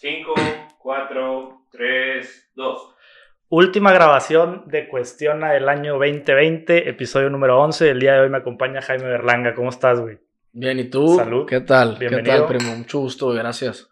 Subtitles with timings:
[0.00, 0.32] 5,
[0.78, 2.94] 4, 3, 2.
[3.48, 7.90] Última grabación de Cuestiona del año 2020, episodio número 11.
[7.90, 9.56] El día de hoy me acompaña Jaime Berlanga.
[9.56, 10.18] ¿Cómo estás, güey?
[10.52, 11.16] Bien, ¿y tú?
[11.16, 11.46] Salud.
[11.48, 11.96] ¿Qué tal?
[11.98, 12.32] Bienvenido.
[12.32, 12.76] ¿Qué tal, primo?
[12.76, 13.90] Mucho gusto, gracias.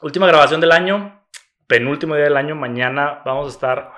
[0.00, 1.26] Última grabación del año,
[1.66, 2.54] penúltimo día del año.
[2.54, 3.92] Mañana vamos a estar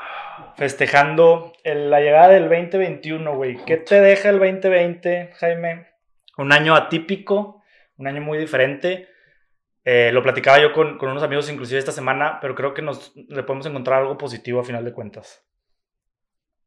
[0.56, 3.56] festejando el- la llegada del 2021, güey.
[3.66, 5.86] ¿Qué te deja el 2020, Jaime?
[6.38, 7.62] Un año atípico,
[7.98, 9.10] un año muy diferente.
[9.84, 13.12] Eh, lo platicaba yo con, con unos amigos inclusive esta semana, pero creo que nos
[13.16, 15.44] le podemos encontrar algo positivo a final de cuentas.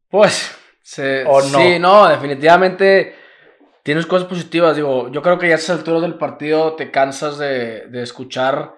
[0.09, 1.59] Pues, se- ¿O no?
[1.59, 3.15] sí, no, definitivamente
[3.83, 4.75] tienes cosas positivas.
[4.75, 8.73] Digo, yo creo que ya a estas alturas del partido te cansas de, de escuchar,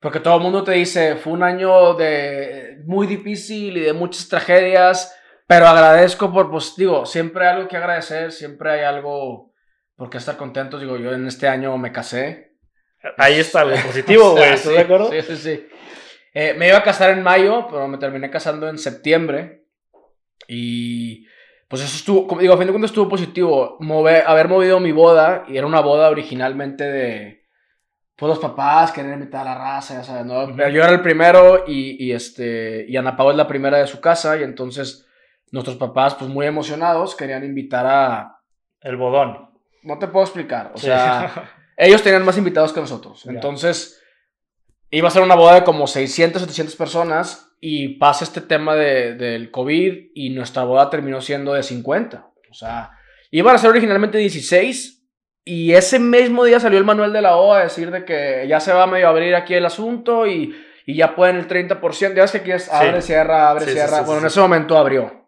[0.00, 4.28] porque todo el mundo te dice, fue un año de muy difícil y de muchas
[4.28, 5.16] tragedias,
[5.46, 9.52] pero agradezco por, pues, digo, siempre hay algo que agradecer, siempre hay algo
[9.94, 10.80] por qué estar contentos.
[10.80, 12.45] Digo, yo en este año me casé.
[13.16, 14.44] Ahí está algo positivo, güey.
[14.44, 15.10] ¿Estás sí, de acuerdo?
[15.10, 15.68] Sí, sí, sí.
[16.34, 19.64] Eh, me iba a casar en mayo, pero me terminé casando en septiembre.
[20.48, 21.26] Y
[21.68, 23.76] pues eso estuvo, como digo, a fin de cuentas estuvo positivo.
[23.80, 27.42] Mover, haber movido mi boda, y era una boda originalmente de
[28.16, 30.46] pues los papás, querer invitar a la raza, ya sabes, ¿no?
[30.56, 33.86] Pero yo era el primero y, y, este, y Ana Pau es la primera de
[33.86, 35.06] su casa, y entonces
[35.50, 38.38] nuestros papás, pues muy emocionados, querían invitar a...
[38.80, 39.50] El bodón.
[39.82, 40.86] No te puedo explicar, o Sí.
[40.86, 41.50] sea...
[41.76, 43.22] Ellos tenían más invitados que nosotros.
[43.24, 43.32] Ya.
[43.32, 44.02] Entonces,
[44.90, 49.14] iba a ser una boda de como 600, 700 personas y pasa este tema de-
[49.14, 52.26] del COVID y nuestra boda terminó siendo de 50.
[52.50, 52.90] O sea,
[53.30, 55.04] iban a ser originalmente 16
[55.44, 58.58] y ese mismo día salió el manual de la OA a decir de que ya
[58.60, 60.54] se va a medio abrir aquí el asunto y,
[60.86, 62.14] y ya pueden el 30%.
[62.14, 63.90] Ya ves que aquí es abre, cierra, abre, Sí, sí, cierra.
[63.98, 64.32] sí, sí, bueno, en sí.
[64.34, 65.26] ese momento abrió.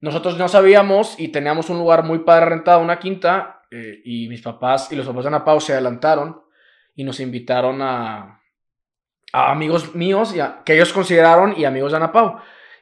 [0.00, 4.42] Nosotros no sabíamos y teníamos un lugar muy padre rentado, una quinta, eh, y mis
[4.42, 6.42] papás y los papás de Ana Pau se adelantaron
[6.94, 8.42] y nos invitaron a,
[9.32, 12.38] a amigos míos y a- que ellos consideraron y amigos de Ana Pau.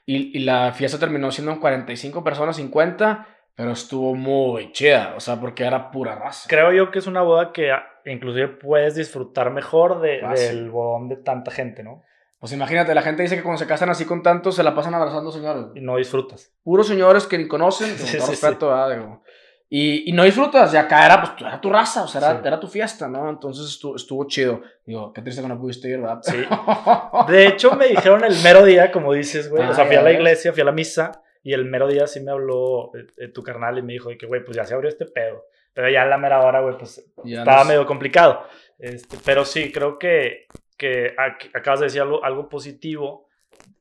[0.06, 5.20] Y, y la fiesta terminó siendo en 45 personas, 50, pero estuvo muy chida, o
[5.20, 6.48] sea, porque era pura raza.
[6.48, 11.08] Creo yo que es una boda que ah, inclusive puedes disfrutar mejor de- del bodón
[11.10, 12.02] de tanta gente, ¿no?
[12.38, 14.94] Pues imagínate, la gente dice que cuando se casan así con tantos se la pasan
[14.94, 15.66] abrazando señores.
[15.74, 16.54] Y no disfrutas.
[16.62, 18.90] Puros señores que ni conocen, con Sí, todo sí, respeto, ¿verdad?
[18.96, 19.22] Digo,
[19.70, 22.46] Y, y no disfrutas, ya acá era, pues, era tu raza, o sea, era, Sí.
[22.46, 23.28] era tu fiesta, ¿no?
[23.28, 24.62] Entonces estuvo, estuvo chido.
[24.86, 26.20] Digo, qué triste que no pudiste ir, ¿verdad?
[26.22, 26.36] Sí.
[27.28, 29.62] De hecho, me dijeron el mero día, como dices, güey.
[29.68, 30.14] o sea, Ah, fui a la ves.
[30.14, 31.12] iglesia, fui a la misa.
[31.42, 34.18] Y el mero día sí me habló eh, eh, tu carnal y me dijo de
[34.18, 35.44] que, güey, pues ya se abrió este pedo.
[35.74, 38.42] Pero ya en la mera hora, güey, pues Ya estaba nos- medio complicado.
[38.78, 40.46] Este, pero sí, creo que,
[40.76, 43.28] que ac- acabas de decir algo, algo positivo.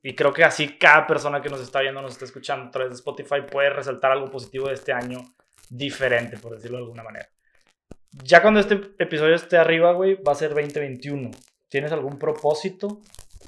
[0.02, 2.90] Y creo que así cada persona que nos está viendo, nos está escuchando a través
[2.90, 5.18] de Spotify puede resaltar algo positivo de este año
[5.70, 7.28] diferente, por decirlo de alguna manera.
[8.24, 11.30] Ya cuando este episodio esté arriba, güey, va a ser 2021.
[11.68, 13.00] ¿Tienes algún propósito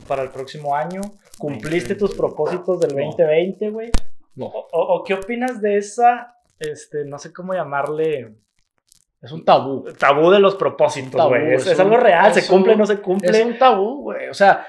[0.06, 1.00] para el próximo año?
[1.38, 2.16] ¿Cumpliste tus 2021?
[2.16, 3.04] propósitos del No.
[3.06, 3.90] 2020, güey?
[4.36, 8.34] No, O, o- o qué opinas de esa, este, no sé cómo llamarle,
[9.22, 9.84] es un tabú.
[9.98, 11.54] tabú de los propósitos, güey?
[11.54, 13.30] Es, es es algo real, se es cumple, un- no se cumple.
[13.30, 14.28] Es un tabú, güey.
[14.28, 14.66] O sea,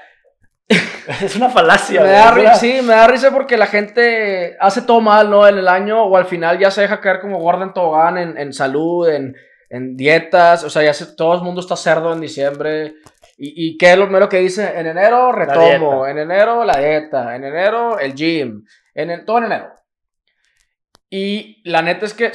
[1.22, 5.28] Es una falacia, me da sí, me da risa porque la gente hace todo mal,
[5.30, 5.46] ¿no?
[5.46, 8.38] En el año o al final ya se deja caer como gorda en tobogán, en,
[8.38, 9.34] en salud, en,
[9.68, 10.64] en dietas.
[10.64, 12.94] O sea, ya se- todo el mundo está cerdo en diciembre.
[13.36, 14.72] ¿Y, y qué es lo primero que dice?
[14.78, 18.62] En enero retomo, en enero la dieta, en enero el gym,
[18.94, 19.68] en el- todo en enero.
[21.10, 22.32] Y la neta es que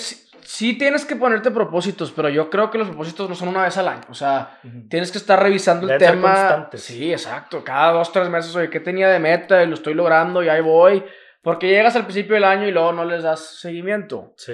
[0.49, 3.77] sí, tienes que ponerte propósitos, pero yo creo que los propósitos no son una vez
[3.77, 4.01] al año.
[4.09, 4.59] O sea.
[4.89, 6.33] Tienes que estar revisando el Deben tema.
[6.33, 6.83] constantes.
[6.83, 7.63] Sí, exacto.
[7.63, 9.61] Cada dos, tres meses, oye, ¿qué tenía de meta?
[9.63, 11.03] Y lo estoy logrando y ahí voy.
[11.41, 14.33] Porque llegas al principio del año y luego no les das seguimiento.
[14.37, 14.53] Sí.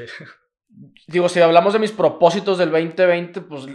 [1.08, 3.66] Digo, si hablamos de mis propósitos del 2020, pues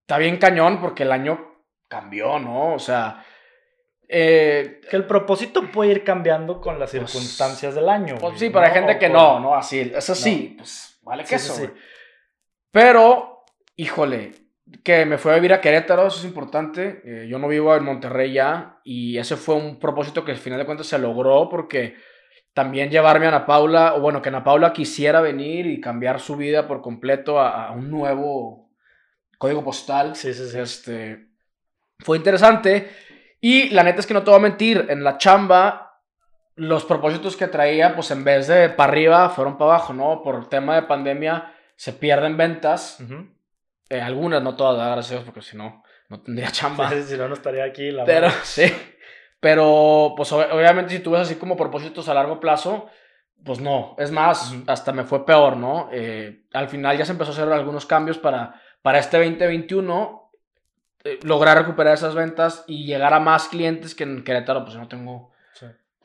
[0.00, 2.74] está bien cañón porque el año cambió, ¿no?
[2.74, 3.24] O sea,
[4.08, 8.16] eh, Que el propósito puede ir cambiando con las Pues- circunstancias del año.
[8.20, 9.54] pues sí, pero hay gente que no, ¿no?
[9.56, 10.54] Así, es así.
[10.56, 11.54] Pues vale Sí, sí, eso.
[11.54, 11.70] sí.
[12.70, 13.44] Pero,
[13.76, 14.32] híjole,
[14.82, 17.00] que me fui a vivir a Querétaro, eso es importante.
[17.04, 20.58] Eh, yo no vivo en Monterrey ya y ese fue un propósito que al final
[20.58, 21.96] de cuentas se logró porque
[22.52, 26.36] también llevarme a Ana Paula, o bueno, que Ana Paula quisiera venir y cambiar su
[26.36, 28.70] vida por completo a, a un nuevo
[29.38, 30.16] código postal.
[30.16, 30.58] Sí, sí, sí.
[30.58, 31.28] Este,
[31.98, 32.90] fue interesante.
[33.40, 35.85] Y la neta es que no te voy a mentir, en la chamba,
[36.56, 40.22] los propósitos que traía, pues en vez de para arriba, fueron para abajo, ¿no?
[40.22, 42.98] Por el tema de pandemia, se pierden ventas.
[43.90, 46.90] Eh, algunas, no todas, gracias a Dios, porque si no, no tendría chamba.
[46.90, 47.90] Sí, si no, no estaría aquí.
[47.90, 48.72] La Pero, sí.
[49.40, 52.88] Pero, pues ob- obviamente, si tú ves así como propósitos a largo plazo,
[53.44, 53.94] pues no.
[53.98, 55.88] Es más, hasta me fue peor, ¿no?
[55.92, 60.30] Eh, al final ya se empezó a hacer algunos cambios para, para este 2021.
[61.04, 64.80] eh, lograr recuperar esas ventas y llegar a más clientes que en Querétaro, pues yo
[64.80, 65.30] no tengo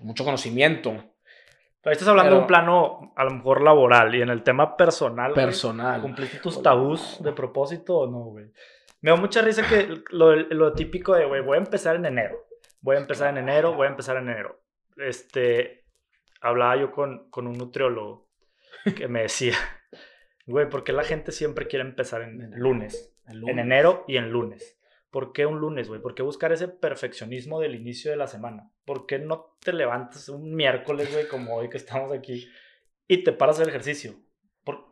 [0.02, 0.92] Mucho conocimiento
[1.82, 5.34] Pero estás hablando de un plano a lo mejor laboral y en el tema personal.
[5.34, 6.02] güey, personal.
[6.02, 8.46] ¿Cumpliste tus tabús de propósito o no, güey?
[9.02, 12.46] Me da mucha risa que lo, lo típico de, güey, voy a empezar en enero.
[12.82, 14.62] Voy a empezar en enero, voy a empezar en enero.
[14.98, 15.86] Este,
[16.42, 18.28] hablaba yo con, con un nutriólogo
[18.96, 19.56] que me decía,
[20.46, 23.12] güey, ¿por qué la gente siempre quiere empezar en lunes?
[23.28, 23.58] El En lunes.
[23.58, 24.78] enero y en lunes.
[25.12, 26.02] ¿Por qué un lunes, güey?
[26.02, 28.72] ¿Por qué buscar ese perfeccionismo del inicio de la semana?
[28.86, 32.50] ¿Por qué no te levantas un miércoles, güey, como hoy que estamos aquí,
[33.08, 34.16] y te paras a hacer ejercicio?
[34.64, 34.86] ¿Por,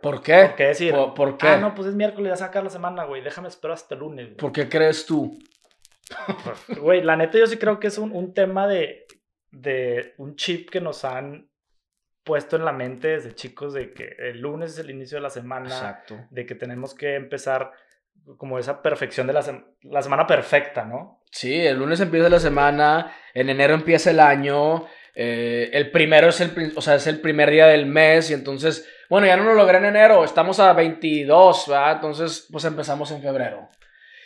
[0.00, 0.44] ¿Por qué?
[0.46, 0.94] por qué decir?
[0.94, 1.48] ¿Por, por qué?
[1.48, 3.22] Ah, no, pues es miércoles, ya sacar la semana, güey.
[3.22, 4.26] Déjame esperar hasta el lunes.
[4.26, 4.36] güey".
[4.36, 5.36] ¿Por qué crees tú?
[6.80, 9.06] Güey, la neta yo sí creo que es un, un tema de,
[9.50, 11.50] de un chip que nos han
[12.22, 15.30] puesto en la mente desde chicos de que el lunes es el inicio de la
[15.30, 16.18] semana, Exacto.
[16.30, 17.72] de que tenemos que empezar
[18.38, 21.22] como esa perfección de la, sem- la semana perfecta, ¿no?
[21.30, 26.40] Sí, el lunes empieza la semana, en enero empieza el año, eh, el primero es
[26.40, 29.54] el, o sea, es el primer día del mes y entonces, bueno, ya no lo
[29.54, 31.92] logré en enero, estamos a 22, ¿verdad?
[31.92, 33.68] Entonces, pues empezamos en febrero.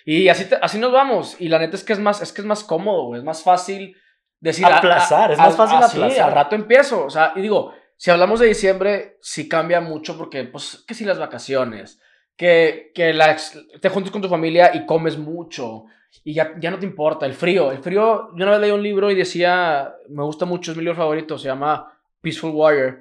[0.05, 1.37] Y así, te- así nos vamos.
[1.41, 3.43] Y la neta es que es más, es que es más cómodo, güey, es más
[3.43, 3.97] fácil
[4.41, 4.65] decir...
[4.67, 6.29] a- Aplazar, a- es más a- fácil así, aplazar.
[6.29, 10.45] al rato empiezo, o sea, y digo, si hablamos de diciembre, sí cambia mucho porque,
[10.45, 12.01] pues, que si las vacaciones,
[12.45, 13.37] que, la
[13.83, 15.85] te juntas con tu familia y comes mucho
[16.25, 17.27] y ya, ya no te importa.
[17.27, 20.71] El frío, el frío, yo una vez leí un libro y decía, me gusta mucho,
[20.71, 21.93] es mi libro favorito, se llama
[22.23, 23.01] Peaceful Warrior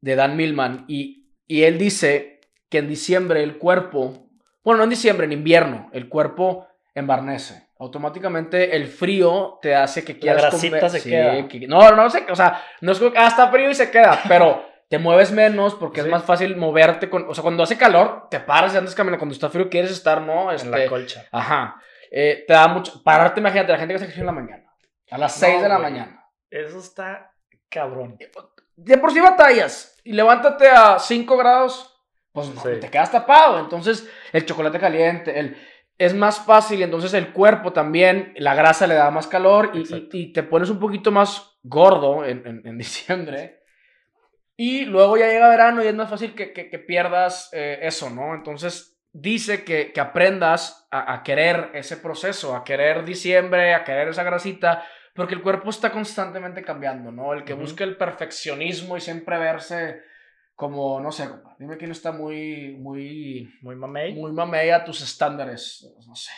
[0.00, 4.28] de Dan Millman y, y él dice que en diciembre el cuerpo,
[4.62, 7.66] bueno, no en diciembre, en invierno, el cuerpo embarnece.
[7.80, 11.48] Automáticamente el frío te hace que quieras grasita comer- se Sí, queda.
[11.48, 13.90] que- no, no sé, o sea, no es como que ah, está frío y se
[13.90, 16.10] queda, pero te mueves menos porque es Sí.
[16.12, 19.34] más fácil moverte con, o sea, cuando hace calor te paras y andas caminando, cuando
[19.34, 20.52] está frío quieres estar, ¿no?
[20.52, 21.24] En la Este, colcha.
[21.32, 21.80] Ajá.
[22.10, 23.02] Eh, te da mucho.
[23.02, 24.72] Pararte, imagínate, la gente que hace ejercicio en la mañana.
[25.10, 25.90] A las 6 de la güey.
[25.90, 26.24] mañana.
[26.50, 27.32] Eso está
[27.68, 28.16] cabrón.
[28.76, 29.96] De por sí batallas.
[30.04, 31.92] Y levántate a 5 grados.
[32.32, 32.78] Pues no, Sí.
[32.80, 33.58] te quedas tapado.
[33.58, 35.56] Entonces, el chocolate caliente, el,
[35.98, 36.82] es más fácil.
[36.82, 39.70] Entonces, el cuerpo también, la grasa le da más calor.
[39.74, 40.16] Y, y- Exacto.
[40.16, 43.55] y te pones un poquito más gordo en, en- en diciembre.
[44.56, 48.08] Y luego ya llega verano y es más fácil que, que- que pierdas eh, eso,
[48.10, 48.34] ¿no?
[48.34, 54.08] Entonces dice que, que aprendas a, a querer ese proceso, a querer diciembre, a querer
[54.08, 57.32] esa grasita, porque el cuerpo está constantemente cambiando, ¿no?
[57.32, 57.62] El que Ujú.
[57.62, 60.00] busca el perfeccionismo y siempre verse
[60.54, 64.14] como, no sé, compa, dime quién está muy, muy, Muy mamey.
[64.14, 66.32] muy mamey a tus estándares, no sé.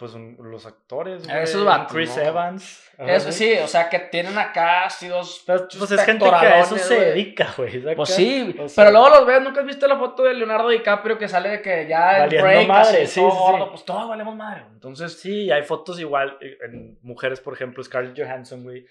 [0.00, 2.22] Pues un- los actores, Esos güey, vatos, Chris ¿no?
[2.22, 2.90] Evans.
[2.96, 5.42] Eso sí, o sea, que tienen acá así dos...
[5.46, 7.94] Pero, pues es gente que a eso se dedica, güey.
[7.94, 10.70] Pues sí, O sea, pero luego los ves, ¿nunca has visto la foto de Leonardo
[10.70, 13.64] DiCaprio que sale de que ya el Valiendo break, madre, así, sí, todo sí, gordo?
[13.64, 13.70] sí.
[13.72, 14.64] Pues todos valemos madre.
[14.72, 18.86] Entonces, Sí, hay fotos igual eh, en mujeres, por ejemplo, Scarlett Johansson, güey.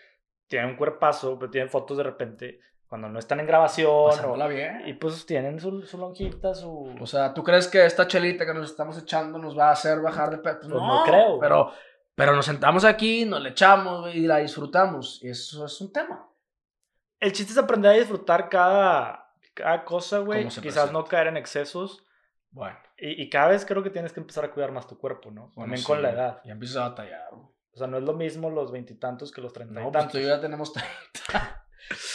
[0.48, 2.60] Tiene un cuerpazo, pero tienen fotos de repente
[2.90, 3.88] cuando no están en grabación.
[4.26, 4.82] o- bien.
[4.88, 6.94] y pues tienen su, su lonjita, su.
[7.00, 10.02] O sea, ¿tú crees que esta chelita que nos estamos echando nos va a hacer
[10.02, 10.60] bajar de peso?
[10.62, 11.40] Pues no creo, güey.
[11.40, 11.72] Pero,
[12.16, 15.24] pero nos sentamos aquí, nos le echamos y la disfrutamos.
[15.24, 16.28] Y eso es un tema.
[17.20, 20.46] El chiste es aprender a disfrutar cada, cada cosa, güey.
[20.48, 21.04] Quizás no presenta.
[21.10, 22.04] caer en excesos.
[22.52, 25.30] Bueno, Y, y cada vez creo que tienes que empezar a cuidar más tu cuerpo,
[25.30, 25.52] ¿no?
[25.54, 26.42] bueno, También sí, con la edad.
[26.44, 27.28] Ya empiezas a batallar.
[27.32, 27.44] güey.
[27.72, 30.12] O sea, no es lo mismo los veintitantos que los treinta y No, pues tantos.
[30.14, 31.66] tú y yo ya tenemos 30.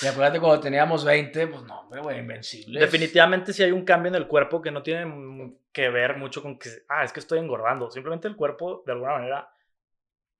[0.02, 2.80] Y acuérdate cuando teníamos 20, pues no, hombre, güey, invencibles.
[2.80, 6.58] Definitivamente sí hay un cambio en el cuerpo que no tiene que ver mucho con
[6.58, 7.90] que, ah, es que estoy engordando.
[7.90, 9.50] Simplemente el cuerpo, de alguna manera,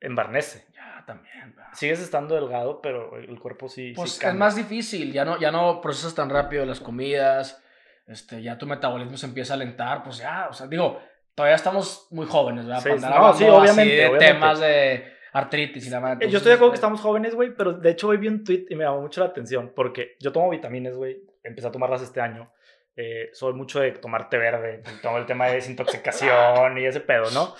[0.00, 0.66] embarnece.
[0.74, 1.54] Ya, también.
[1.56, 1.70] ¿verdad?
[1.74, 3.88] Sigues estando delgado, pero el cuerpo sí.
[3.90, 4.38] sí Pues es cambia.
[4.38, 7.62] más difícil, ya no, ya no procesas tan rápido las comidas,
[8.06, 11.00] este, ya tu metabolismo se empieza a alentar, pues ya, o sea, digo,
[11.34, 12.82] todavía estamos muy jóvenes, ¿verdad?
[12.82, 14.26] Sí, Para andar no, sí, así obviamente, de obviamente.
[14.26, 16.26] temas de artritis y la madre.
[16.26, 18.44] Eh, Yo estoy de acuerdo que estamos jóvenes, güey, pero de hecho hoy vi un
[18.44, 21.22] tweet y me llamó mucho la atención porque yo tomo vitaminas, güey.
[21.42, 22.50] Empecé a tomarlas este año.
[22.96, 27.30] Eh, soy mucho de tomar té verde, tomo el tema de desintoxicación y ese pedo,
[27.32, 27.54] ¿no?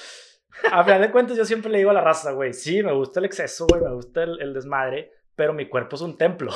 [0.71, 3.19] A final de cuentas, yo siempre le digo a la raza, güey, sí, me gusta
[3.19, 6.53] el exceso, güey, me gusta el, el desmadre, pero mi cuerpo es un templo.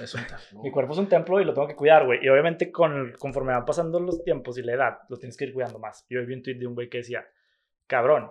[0.00, 0.38] Es un tema.
[0.62, 2.24] Mi cuerpo es un templo y lo tengo que cuidar, güey.
[2.24, 5.52] Y obviamente con, conforme van pasando los tiempos y la edad, lo tienes que ir
[5.52, 6.06] cuidando más.
[6.08, 7.26] Y hoy vi un tweet de un güey que decía,
[7.88, 8.30] cabrón,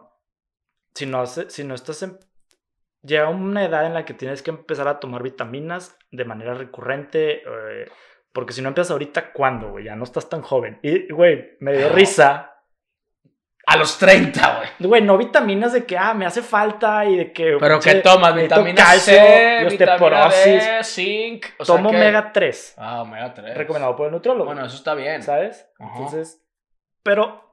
[0.93, 2.17] si no, si no estás en...
[3.01, 7.43] Llega una edad en la que tienes que empezar a tomar vitaminas de manera recurrente,
[7.45, 7.89] eh,
[8.33, 9.85] porque si no empiezas ahorita, ¿cuándo, güey?
[9.85, 10.79] Ya no estás tan joven.
[10.83, 12.45] Y, güey, me dio risa.
[13.65, 14.69] A los 30, güey.
[14.89, 17.55] Güey, no vitaminas de que, ah, me hace falta y de que...
[17.59, 18.33] Pero ¿qué tomas?
[18.33, 20.29] Vitamina calcio, C, y vitamina.
[20.29, 21.45] D, zinc.
[21.59, 23.55] o sea Tomo que- omega 3, Ah, omega 3.
[23.55, 24.45] recomendado por el nutriólogo.
[24.45, 25.21] Bueno, eso está bien.
[25.21, 25.69] ¿sabes?
[25.77, 25.91] Ajá.
[25.97, 26.43] Entonces,
[27.03, 27.43] pero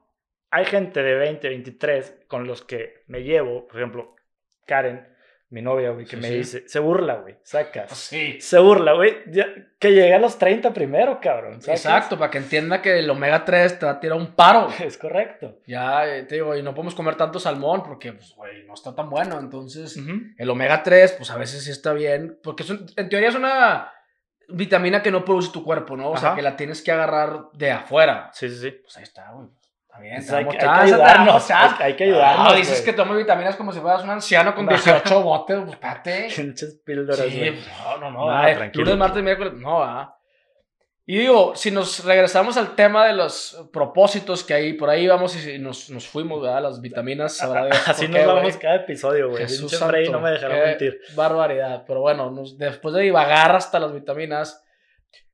[0.49, 4.15] hay gente de 20, 23 con los que me llevo, por ejemplo,
[4.65, 5.07] Karen,
[5.49, 6.35] mi novia, güey, que Sí, me sí.
[6.35, 7.91] dice, se burla, güey, sacas.
[7.97, 8.39] Sí.
[8.41, 9.15] Se burla, güey,
[9.79, 11.61] que llegue a los 30 primero, cabrón.
[11.61, 11.85] ¿sacas?
[11.85, 14.67] Exacto, para que entienda que el omega 3 te va a tirar un paro.
[14.83, 15.59] Es correcto.
[15.65, 18.93] Ya, eh, te digo, y no podemos comer tanto salmón porque, pues, güey, no está
[18.93, 19.39] tan bueno.
[19.39, 19.97] Entonces,
[20.37, 22.37] el omega 3, pues a veces sí está bien.
[22.43, 23.91] Porque es un- en teoría es una
[24.49, 26.11] vitamina que no produce tu cuerpo, ¿no?
[26.11, 28.29] O sea, que la tienes que agarrar de afuera.
[28.33, 28.71] Sí, sí, sí.
[28.81, 29.47] Pues ahí está, güey.
[29.99, 33.71] Bien, Pues te hay que- ayudarnos, hay- que ayudarnos, No, dices que tomas vitaminas como
[33.71, 34.71] si fueras un anciano con No.
[34.71, 36.27] 18 botes, pues espérate.
[36.35, 37.59] Pinches píldoras, Sí, güey.
[37.83, 38.25] no, no, no.
[38.27, 38.83] No, ay, tranquilo.
[38.85, 40.13] Lunes, martes, miércoles, no, va.
[41.09, 45.37] Y digo, si nos regresamos al tema de los propósitos que hay por ahí, vamos
[45.47, 46.61] y nos, nos fuimos, ¿verdad?
[46.63, 47.57] Las vitaminas, Dios por
[47.91, 48.59] Así qué, nos vamos güey.
[48.59, 49.43] cada episodio, güey.
[49.43, 50.99] Jesús santo, no me dejará mentir.
[51.15, 51.85] Barbaridad.
[51.87, 54.61] Pero bueno, nos- después de divagar hasta las vitaminas,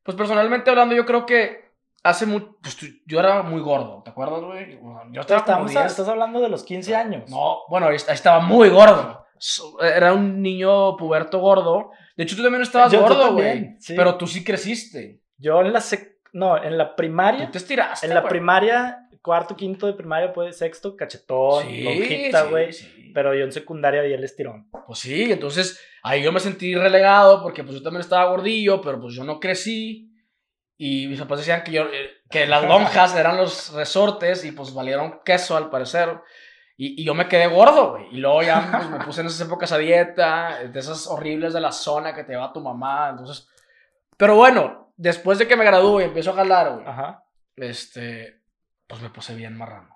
[0.03, 1.73] pues personalmente hablando, yo creo que
[2.04, 2.58] hace mucho.
[2.62, 4.80] Pues tú- yo era muy gordo, ¿te acuerdas, güey?
[5.12, 5.86] Yo estaba como Estamos, 10.
[5.86, 7.30] estás hablando de los 15 años.
[7.30, 9.26] No, bueno, estaba muy gordo.
[9.82, 11.90] Era un niño puberto gordo.
[12.16, 13.76] De hecho, tú también estabas Yo- gordo, güey.
[13.80, 13.94] sí.
[13.96, 15.22] Pero tú sí creciste.
[15.38, 16.14] Yo en la sec...
[16.32, 17.46] No, en la primaria.
[17.48, 18.08] Tú te estiraste.
[18.08, 18.30] En la güey.
[18.32, 22.74] primaria, cuarto, quinto de primaria, pues sexto, cachetón, Sí, lonjita, sí, güey.
[22.74, 23.12] sí.
[23.14, 24.68] Pero yo en secundaria di el estirón.
[24.88, 29.00] Pues sí, entonces ahí yo me sentí relegado porque pues yo también estaba gordillo, pero
[29.00, 30.10] pues yo no crecí.
[30.77, 34.74] Y mis papás decían que, yo, eh, que las lonjas eran los resortes y pues
[34.74, 36.20] valieron queso al parecer.
[36.75, 38.08] Y, y yo me quedé gordo, güey.
[38.12, 41.62] Y luego ya pues, me puse en esas épocas a dieta, de esas horribles de
[41.62, 43.10] la zona que te va tu mamá.
[43.12, 43.48] Entonces,
[44.18, 47.24] pero bueno, después de que me gradué y empiezo a jalar, güey, Ajá.
[47.56, 48.42] este,
[48.88, 49.96] pues me puse bien marrano.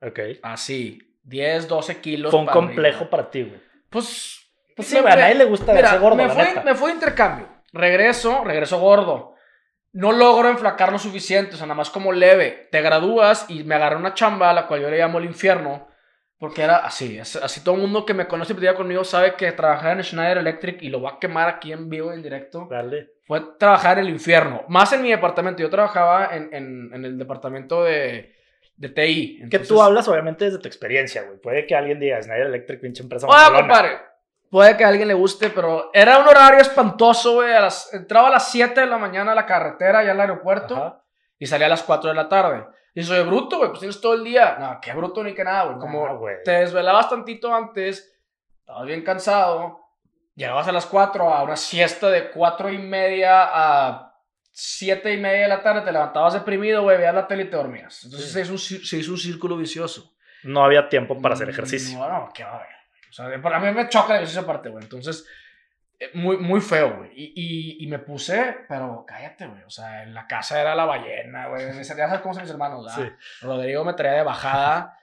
[0.00, 0.20] Ok.
[0.42, 2.30] Así, 10, 12 kilos.
[2.30, 3.10] Fue un para complejo arriba.
[3.10, 3.60] para ti, güey.
[3.90, 4.38] Pues,
[4.76, 6.92] Pues sí, me- güey, a nadie le gusta Mira, verse gordo, me, fue, me fue
[6.92, 7.48] intercambio.
[7.72, 9.34] Regreso, regreso gordo.
[9.96, 12.68] No logro enflacar lo suficiente, o sea, nada más como leve.
[12.70, 15.88] Te gradúas y me agarré una chamba a la cual yo le llamo el infierno.
[16.38, 19.50] Porque era así, así todo el mundo que me conoce y platica conmigo sabe que
[19.52, 23.08] trabajar en Schneider Electric y lo va a quemar aquí en vivo, en directo, Dale.
[23.26, 24.62] fue trabajar en el infierno.
[24.68, 28.34] Más en mi departamento, yo trabajaba en, en- en el departamento de,
[28.76, 29.44] de TI.
[29.50, 31.38] Que tú hablas, obviamente, desde tu experiencia, güey.
[31.40, 33.58] Puede que alguien diga, Snyder Electric, pinche empresa Ah, mamalona".
[33.60, 33.98] compadre.
[34.50, 37.50] Puede que a alguien le guste, pero era un horario espantoso, güey.
[37.92, 41.02] Entraba a las 7 de la mañana a la carretera, allá al aeropuerto, Ajá.
[41.38, 42.64] y salía a las 4 de la tarde.
[42.94, 44.56] Y soy bruto, güey, pues tienes todo el día.
[44.58, 45.78] No, qué bruto ni que nada, güey.
[45.78, 48.16] Como No, te desvelabas tantito antes,
[48.60, 49.80] estabas bien cansado,
[50.34, 54.14] llegabas a las 4 a una siesta de 4 y media a
[54.52, 57.56] 7 y media de la tarde, te levantabas deprimido, güey, veías la tele y te
[57.56, 58.04] dormías.
[58.04, 58.32] Entonces Sí.
[58.32, 60.14] se, hizo un, se hizo un círculo vicioso.
[60.44, 61.98] No había tiempo para hacer ejercicio.
[61.98, 62.68] No, no, qué va a haber.
[62.68, 62.75] O
[63.16, 64.84] sea, para mí me choca ejercicio aparte, güey.
[64.84, 65.26] Entonces,
[65.98, 67.10] eh, muy, muy feo, güey.
[67.14, 67.32] Y,
[67.80, 69.62] y, y me puse, pero cállate, güey.
[69.62, 71.66] O sea, en la casa era la ballena, güey.
[71.74, 73.12] Ya sabes cómo son mis hermanos, ¿verdad?
[73.18, 73.44] Sí.
[73.46, 74.98] Rodrigo me traía de bajada.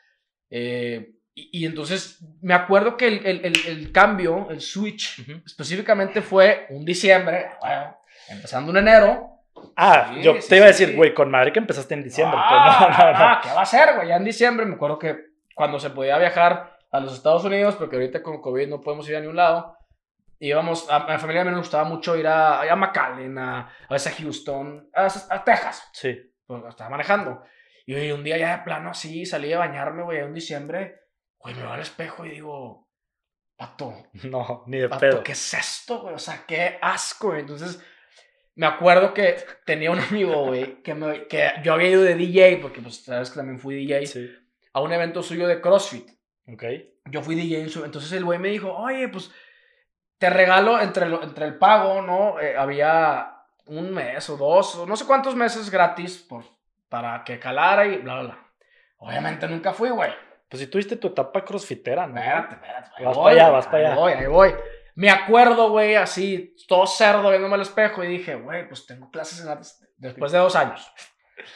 [0.49, 5.41] eh, y, y entonces, me acuerdo que el, el, el, el cambio, el switch, Ujú.
[5.43, 7.97] específicamente fue un diciembre, bueno,
[8.29, 9.29] empezando en enero.
[9.75, 12.37] Ah, Sí, yo sí, te iba a decir, güey, con madre que empezaste en diciembre.
[12.39, 13.25] Ah, pues, no, no, no.
[13.25, 14.09] ah, ¿Qué va a ser, güey?
[14.09, 15.17] Ya en diciembre me acuerdo que
[15.55, 19.15] cuando se podía viajar a los Estados Unidos, porque ahorita con COVID no podemos ir
[19.17, 19.77] a ningún lado,
[20.39, 24.13] íbamos, a, a mi familia me gustaba mucho ir a, a McAllen, a, a veces
[24.13, 26.17] a Houston, a, a Texas, Sí.
[26.45, 27.43] pues estaba manejando.
[27.85, 31.01] Y un día ya de plano así, salí a bañarme, güey, en diciembre,
[31.37, 32.87] güey, me veo al espejo y digo,
[33.57, 35.23] pato, No, ni de Pato, pedo.
[35.23, 36.15] ¿qué es esto, güey?
[36.15, 37.41] O sea, qué asco, güey.
[37.41, 37.83] Entonces,
[38.55, 42.57] me acuerdo que tenía un amigo, güey, que, me- que yo había ido de DJ,
[42.61, 44.29] porque pues sabes que también fui DJ, Sí.
[44.73, 46.07] a un evento suyo de CrossFit.
[46.47, 46.63] Ok.
[47.05, 47.83] Yo fui DJ en su...
[47.85, 49.31] Entonces el güey me dijo, oye, pues
[50.17, 52.39] te regalo entre, lo- entre el pago, ¿no?
[52.39, 53.29] Eh, había
[53.65, 56.43] un mes o dos, o no sé cuántos meses gratis por,
[56.89, 58.39] para que calara y bla, bla, bla.
[58.97, 60.11] Obviamente nunca fui, güey.
[60.49, 62.17] Pues si tuviste tu etapa crossfitera, ¿no?
[62.17, 62.89] Espérate, espérate.
[62.97, 63.95] ahí Vas voy, pa' allá, vas pa' ahí allá.
[63.95, 64.55] voy, ahí voy.
[64.95, 69.43] Me acuerdo, güey, así, todo cerdo viéndome al espejo y dije, güey, pues tengo clases
[69.43, 70.89] gratis después de dos años.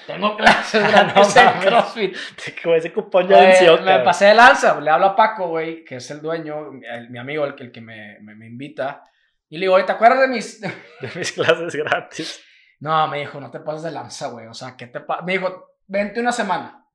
[0.06, 1.66] Tengo clases No gratis en mames.
[1.66, 2.18] CrossFit.
[2.64, 5.98] Güey, ese cupón ya venció, me pasé de lanza, le hablo a Paco, güey, que
[5.98, 9.04] es el dueño, el- mi amigo, el, que- el que me, me, me invita.
[9.50, 10.60] Y le digo, oye, ¿te acuerdas de mis...?
[11.02, 12.44] De mis clases gratis.
[12.80, 14.48] No, me dijo, no te pases de lanza, güey.
[14.48, 15.22] O sea, ¿qué te pasa?
[15.24, 16.86] Me dijo, vente una semana.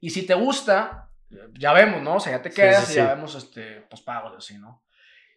[0.00, 1.08] Y si te gusta,
[1.58, 2.16] ya vemos, ¿no?
[2.16, 4.84] O sea, ya te Sí, quedas sí, y ya vemos, este, pues pagos, así, ¿no?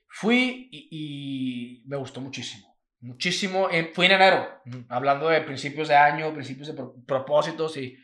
[0.07, 2.74] Fui y, y me gustó muchísimo.
[3.05, 3.69] Muchísimo.
[3.71, 4.47] Eh, fui en enero,
[4.89, 7.97] hablando de principios de año, principios de pro- propósitos y...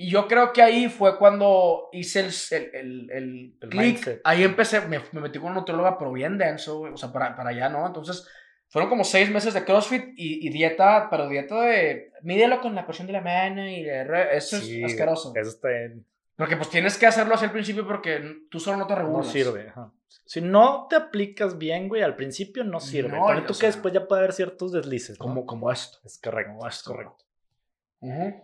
[0.00, 3.82] Y yo creo que ahí fue cuando hice el, el, el, el El click.
[3.82, 4.20] mindset.
[4.22, 7.50] Ahí empecé, me, me metí con una nutrióloga, pero bien denso, o sea, para, para
[7.50, 7.84] allá, ¿no?
[7.84, 8.24] Entonces,
[8.68, 12.12] fueron como seis meses de CrossFit y, y dieta, pero dieta de.
[12.22, 15.32] Mídelo con la presión de la mano y de eso Sí, es asqueroso.
[15.34, 15.68] Eso está.
[16.38, 19.26] Porque pues tienes que hacerlo hacia el principio porque tú solo no te No regulas.
[19.26, 19.68] sirve.
[19.68, 19.92] ajá.
[20.24, 23.18] Si no te aplicas bien, güey, al principio no sirve.
[23.18, 25.18] No, y, tú que después ya puede haber ciertos deslices.
[25.18, 25.24] ¿no?
[25.26, 25.98] Como, como esto.
[26.04, 26.52] Es correcto.
[26.54, 26.90] Como Es esto.
[26.92, 27.24] correcto.
[28.00, 28.34] Ujú.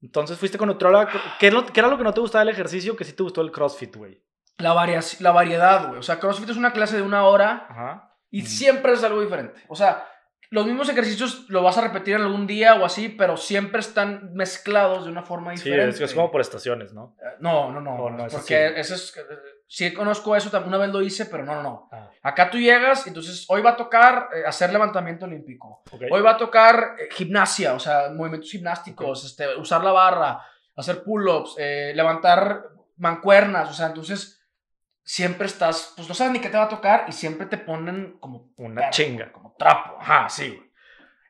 [0.00, 1.08] Entonces fuiste con nutróloga.
[1.40, 3.40] ¿Qué, es qué era lo que no te gustaba del ejercicio que sí te gustó
[3.40, 4.22] el CrossFit, güey?
[4.58, 5.98] la, varia- la variedad, güey.
[6.00, 8.16] O sea, CrossFit es una clase de una hora Ajá.
[8.30, 8.46] y Mm.
[8.46, 9.60] siempre es algo diferente.
[9.68, 10.06] O sea,
[10.50, 14.32] los mismos ejercicios lo vas a repetir en algún día o así, pero siempre están
[14.32, 15.96] mezclados de una forma Sí, diferente.
[15.96, 17.16] es, es como por estaciones, ¿no?
[17.22, 17.94] Eh, No, no, no.
[17.96, 18.80] Oh, no, eso porque sí.
[18.80, 19.16] eso es.
[19.16, 19.22] eh,
[19.70, 21.88] Sí conozco eso, también una vez lo hice, pero no, no, no.
[21.92, 25.82] Ah, Acá tú llegas, entonces hoy va a tocar eh, hacer levantamiento olímpico.
[26.10, 30.40] Hoy va a tocar eh, gimnasia, o sea, movimientos gimnásticos, este, usar la barra,
[30.74, 32.62] hacer pull-ups, eh, levantar
[32.96, 34.42] mancuernas, o sea, entonces
[35.04, 38.16] siempre estás, pues no sabes ni qué te va a tocar y siempre te ponen
[38.20, 39.32] como Una perro, chinga.
[39.32, 40.70] como trapo, ajá, sí, güey.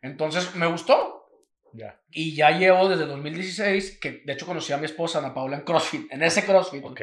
[0.02, 1.28] Entonces me gustó
[1.72, 1.98] Ya.
[2.10, 5.62] y ya llevo desde 2016, que de hecho conocí a mi esposa Ana Paula en
[5.64, 6.84] CrossFit, en ese CrossFit.
[6.84, 7.00] Ok.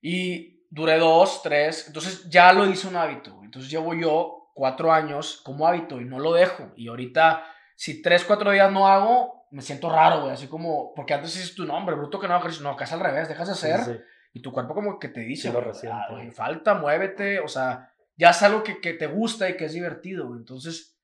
[0.00, 1.86] Y duré dos, tres.
[1.86, 3.32] Entonces ya lo hice un hábito.
[3.34, 3.46] güey.
[3.46, 6.72] Entonces llevo yo cuatro años como hábito y no lo dejo.
[6.76, 10.32] Y ahorita, si tres, cuatro días no hago, me siento raro, güey.
[10.32, 12.64] Así como, porque antes dices tu nombre, bruto que no hago ejercicio.
[12.64, 13.96] No, acá es al revés, dejas de Sí, hacer.
[13.96, 14.00] sí.
[14.34, 17.40] Y tu cuerpo como que te dice, Sí, lo güey, "Ah, güey, falta, muévete.
[17.40, 20.34] O sea, ya es algo que, que te gusta y que es divertido.
[20.36, 20.98] Entonces,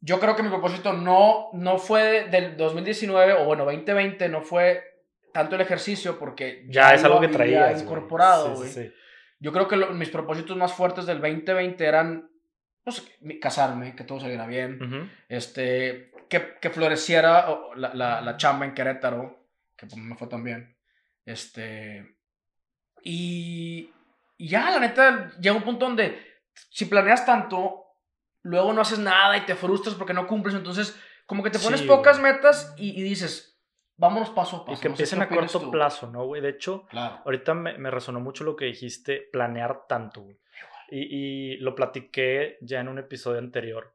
[0.00, 4.82] yo creo que mi propósito no, no fue del 2019 o bueno, 2020, no fue
[5.32, 7.28] tanto el ejercicio porque Ya es lo algo que
[7.70, 7.82] güey.
[7.82, 8.92] incorporado, Sí, sí, sí.
[9.38, 12.30] Yo creo que lo- mis propósitos más fuertes del 2020 eran
[12.84, 13.06] pues,
[13.40, 15.10] casarme, que todo saliera bien, Ujú.
[15.28, 20.76] este, que, que floreciera la, la, la chamba en Querétaro, que pues, me fue también.
[21.24, 22.16] Este,
[23.02, 23.90] y,
[24.38, 26.16] y ya, la neta, llega un punto donde
[26.70, 27.84] si planeas tanto,
[28.42, 31.80] luego no haces nada y te frustras porque no cumples, entonces como que te pones
[31.80, 32.32] Sí, pocas güey.
[32.34, 33.60] metas y, y dices,
[33.96, 34.78] vámonos paso a paso.
[34.78, 35.70] Y que no empiecen a corto tú.
[35.70, 36.40] plazo, ¿no, güey?
[36.42, 37.20] De hecho, Claro.
[37.24, 40.38] ahorita me, me resonó mucho lo que dijiste, planear tanto, güey.
[40.88, 41.00] Y,
[41.54, 43.92] y lo platiqué ya en un episodio anterior.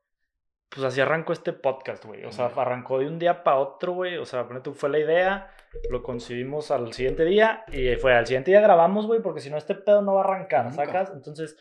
[0.67, 2.24] Pues así arrancó este podcast, güey.
[2.26, 4.17] O sea, arrancó de un día para otro, güey.
[4.17, 5.52] O sea, tú, fue la idea,
[5.89, 9.58] lo concibimos al siguiente día y fue al siguiente día grabamos, güey, porque si no
[9.58, 10.71] este pedo no va a arrancar.
[10.74, 11.12] ¿sacas?
[11.13, 11.58] Entonces,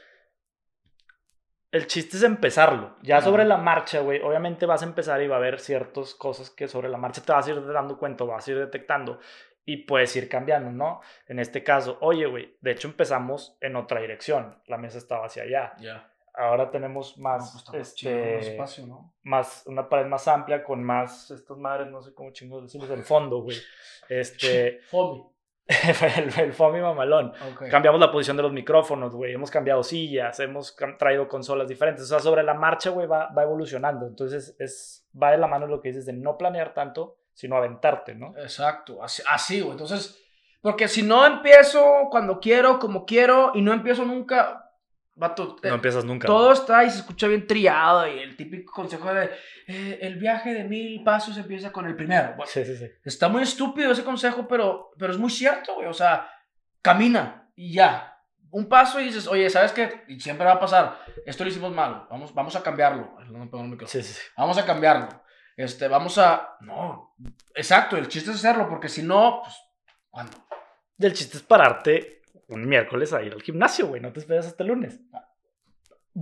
[1.72, 2.96] el chiste es empezarlo.
[3.02, 3.26] Ya Ajá.
[3.26, 6.68] sobre la marcha, güey, obviamente vas a empezar y va a haber ciertas cosas que
[6.68, 9.20] sobre la marcha te vas a ir dando cuenta, vas a ir detectando
[9.64, 11.00] y puedes ir cambiando, ¿no?
[11.28, 14.61] En este caso, oye, güey, de hecho empezamos en otra dirección.
[14.66, 15.74] La mesa estaba hacia allá.
[15.78, 16.11] Ya.
[16.35, 19.14] Ahora tenemos No, más, pues está más este, espacio, ¿no?
[19.22, 23.02] más, una pared más amplia con más, estas madres, no sé cómo chingos decirles, el
[23.02, 23.56] fondo, güey.
[24.09, 25.24] Este, Fomi.
[25.66, 27.32] El, el foamy mamalón.
[27.52, 27.68] Ok.
[27.70, 29.32] Cambiamos la posición de los micrófonos, güey.
[29.32, 32.04] Hemos cambiado sillas, hemos traído consolas diferentes.
[32.04, 34.06] O sea, sobre la marcha, güey, va, va evolucionando.
[34.06, 38.14] Entonces, es, va de la mano lo que dices de no planear tanto, sino aventarte,
[38.14, 38.36] ¿no?
[38.36, 39.72] Exacto, así, así, güey.
[39.72, 40.20] Entonces,
[40.60, 44.69] porque si no empiezo cuando quiero, como quiero, y no empiezo nunca,
[45.20, 46.26] vato, eh, No empiezas nunca.
[46.26, 49.30] todo está y se escucha bien trillado, y el típico consejo de,
[49.68, 52.30] eh, el viaje de mil pasos empieza con el primero.
[52.37, 52.87] Bueno, Sí, sí, sí.
[53.04, 55.87] está muy estúpido ese consejo, pero, pero es muy cierto, güey.
[55.87, 56.28] O sea,
[56.83, 58.06] camina y ya.
[58.52, 60.02] Un paso y dices, oye, ¿sabes qué?
[60.09, 60.98] Y siempre va a pasar.
[61.24, 62.09] Esto lo hicimos mal.
[62.11, 63.14] Vamos, vamos a cambiarlo.
[63.30, 63.87] No el micrófono.
[63.87, 64.20] Sí, sí, sí.
[64.37, 65.09] Vamos a cambiarlo.
[65.56, 66.56] Este, vamos a.
[66.61, 67.14] No.
[67.54, 69.54] Exacto, el chiste es hacerlo, porque si no, pues.
[70.09, 70.33] ¿Cuándo?
[70.98, 72.19] El chiste es pararte
[72.50, 74.00] un miércoles a ir al gimnasio, güey.
[74.00, 75.00] No te esperes hasta el lunes.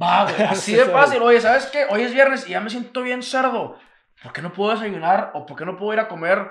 [0.00, 0.42] Va, güey.
[0.48, 1.20] Así Sí, de fácil.
[1.22, 1.86] Oye, ¿sabes qué?
[1.90, 3.78] Hoy es viernes y ya me siento bien cerdo.
[4.22, 5.30] ¿Por qué no puedo desayunar?
[5.34, 6.50] ¿O por qué no puedo ir a comer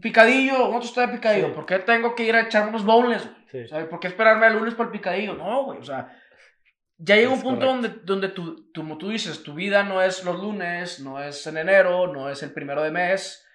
[0.00, 0.68] picadillo?
[0.68, 1.48] ¿Una tostada de picadillo?
[1.48, 1.52] Sí.
[1.54, 3.28] ¿Por qué tengo que ir a echarme unos bowls?
[3.50, 3.66] Sí.
[3.88, 5.34] ¿por qué esperarme al lunes para el picadillo?
[5.34, 5.78] No, güey.
[5.78, 6.20] O sea,
[6.98, 7.88] ya llega un Es punto correcto.
[7.88, 11.46] donde, donde tú, tú, como tú dices, tu vida no es los lunes, no es
[11.46, 13.46] en enero, no es el primero de mes.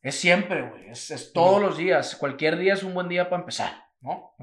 [0.00, 0.88] Es siempre, güey.
[0.88, 2.16] Es, es todos los días.
[2.16, 4.34] Cualquier día es un buen día para empezar, ¿no?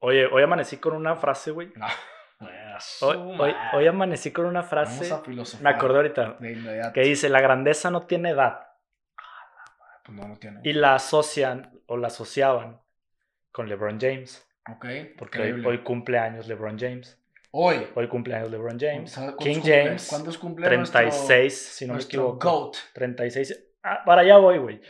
[0.00, 1.72] Oye, hoy amanecí con una frase, güey.
[3.02, 5.14] Hoy, hoy, hoy amanecí con una frase.
[5.60, 6.36] Me acordé ahorita.
[6.40, 6.90] De.
[6.94, 8.68] Que dice, la grandeza no tiene edad.
[10.04, 10.60] Pues no, no tiene.
[10.64, 12.80] Y la asocian o la asociaban
[13.52, 14.46] con LeBron James.
[14.70, 14.86] Ok,
[15.18, 17.18] Porque hoy, hoy cumple años LeBron James.
[17.50, 17.86] Hoy.
[17.94, 19.10] Hoy cumple años LeBron James.
[19.10, 19.84] ¿Sabe cuántos King cumple?
[19.84, 22.50] James, ¿Cuántos cumple 36, si no me nuestro equivoco.
[22.50, 22.76] GOAT?
[22.94, 23.64] 36.
[23.82, 24.80] Ah, para allá voy, güey.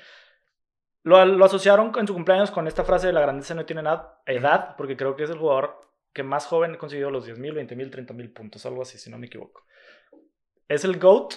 [1.02, 4.14] Lo, lo asociaron en su cumpleaños con esta frase de la grandeza no tiene edad,
[4.26, 8.06] edad, porque creo que es el jugador que más joven ha conseguido los 10.000, 20.000,
[8.06, 9.64] 30.000 puntos, algo así, si no me equivoco.
[10.68, 11.34] Es el GOAT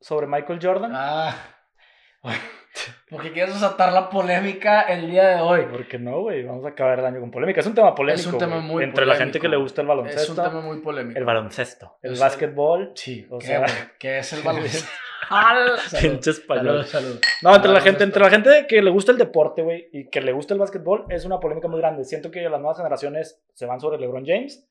[0.00, 0.92] sobre Michael Jordan.
[0.94, 1.55] Ah.
[3.10, 5.66] ¿Por qué quieres desatar la polémica el día de hoy?
[5.70, 7.60] Porque no, güey, vamos a acabar el año con polémica.
[7.60, 8.20] Es un tema polémico.
[8.28, 10.34] Es un tema muy Entre la gente que le gusta el Es un baloncesto.
[10.42, 11.18] tema muy polémico.
[11.18, 11.96] El baloncesto.
[12.02, 12.92] El Es- básquetbol.
[12.94, 13.64] Sí, o ¿qué, sea-
[14.18, 14.90] es el baloncesto?
[16.00, 16.84] Pinche español.
[16.84, 17.18] salud.
[17.42, 18.04] No, entre la gente, Baloncesto.
[18.04, 21.06] entre la gente que le gusta el deporte, güey, y que le gusta el básquetbol,
[21.08, 22.04] es una polémica muy grande.
[22.04, 24.68] Siento que las nuevas generaciones se van sobre LeBron James,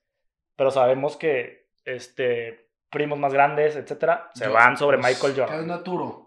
[0.55, 5.47] pero sabemos que este primos más grandes, etcétera, se van sobre pues, Michael ¿qué es
[5.49, 5.67] Jordan.
[5.67, 6.24] Naturo?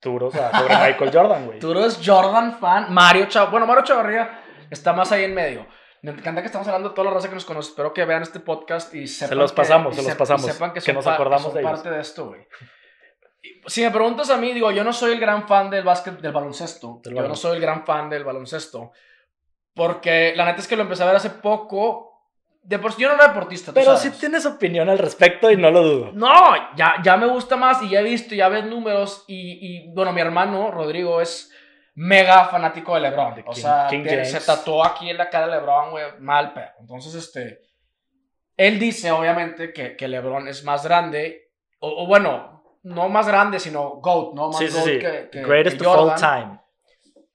[0.00, 1.58] Turo, o sea, sobre Michael Jordan, güey.
[1.58, 2.92] Turo es Jordan fan.
[2.92, 5.66] Mario Chav Bueno, Mario Chavarría está más ahí en medio.
[6.02, 7.70] Me encanta que estamos hablando de toda la raza que nos conoce.
[7.70, 10.70] Espero que vean este podcast y sepan los que- pasamos, y se los pasamos, sepan
[10.70, 11.72] que, que son nos pa- acordamos son de ellos.
[11.72, 12.46] parte de esto, güey.
[13.66, 16.32] Si me preguntas a mí, digo, yo no soy el gran fan del básquet, del
[16.32, 17.00] baloncesto.
[17.02, 18.92] Del yo no soy el gran fan del baloncesto.
[19.74, 22.15] Porque la neta es que lo empecé a ver hace poco.
[22.66, 24.18] De por sí yo no era deportista, tú Pero sí sabes.
[24.18, 26.10] tienes opinión al respecto y no lo dudo.
[26.12, 29.92] No, ya, ya me gusta más y ya he visto, ya ves números y, y,
[29.94, 31.52] bueno, mi hermano Rodrigo es
[31.94, 33.36] mega fanático de LeBron.
[33.36, 36.52] De o King- sea, King se tatuó aquí en la cara de LeBron, güey, mal
[36.54, 37.60] pero Entonces, este,
[38.56, 43.60] él dice obviamente que, que LeBron es más grande, o, o bueno, no más grande,
[43.60, 44.48] sino GOAT, ¿no?
[44.48, 44.98] Más Sí, sí, GOAT sí.
[44.98, 46.58] que, que- Greatest que of all time.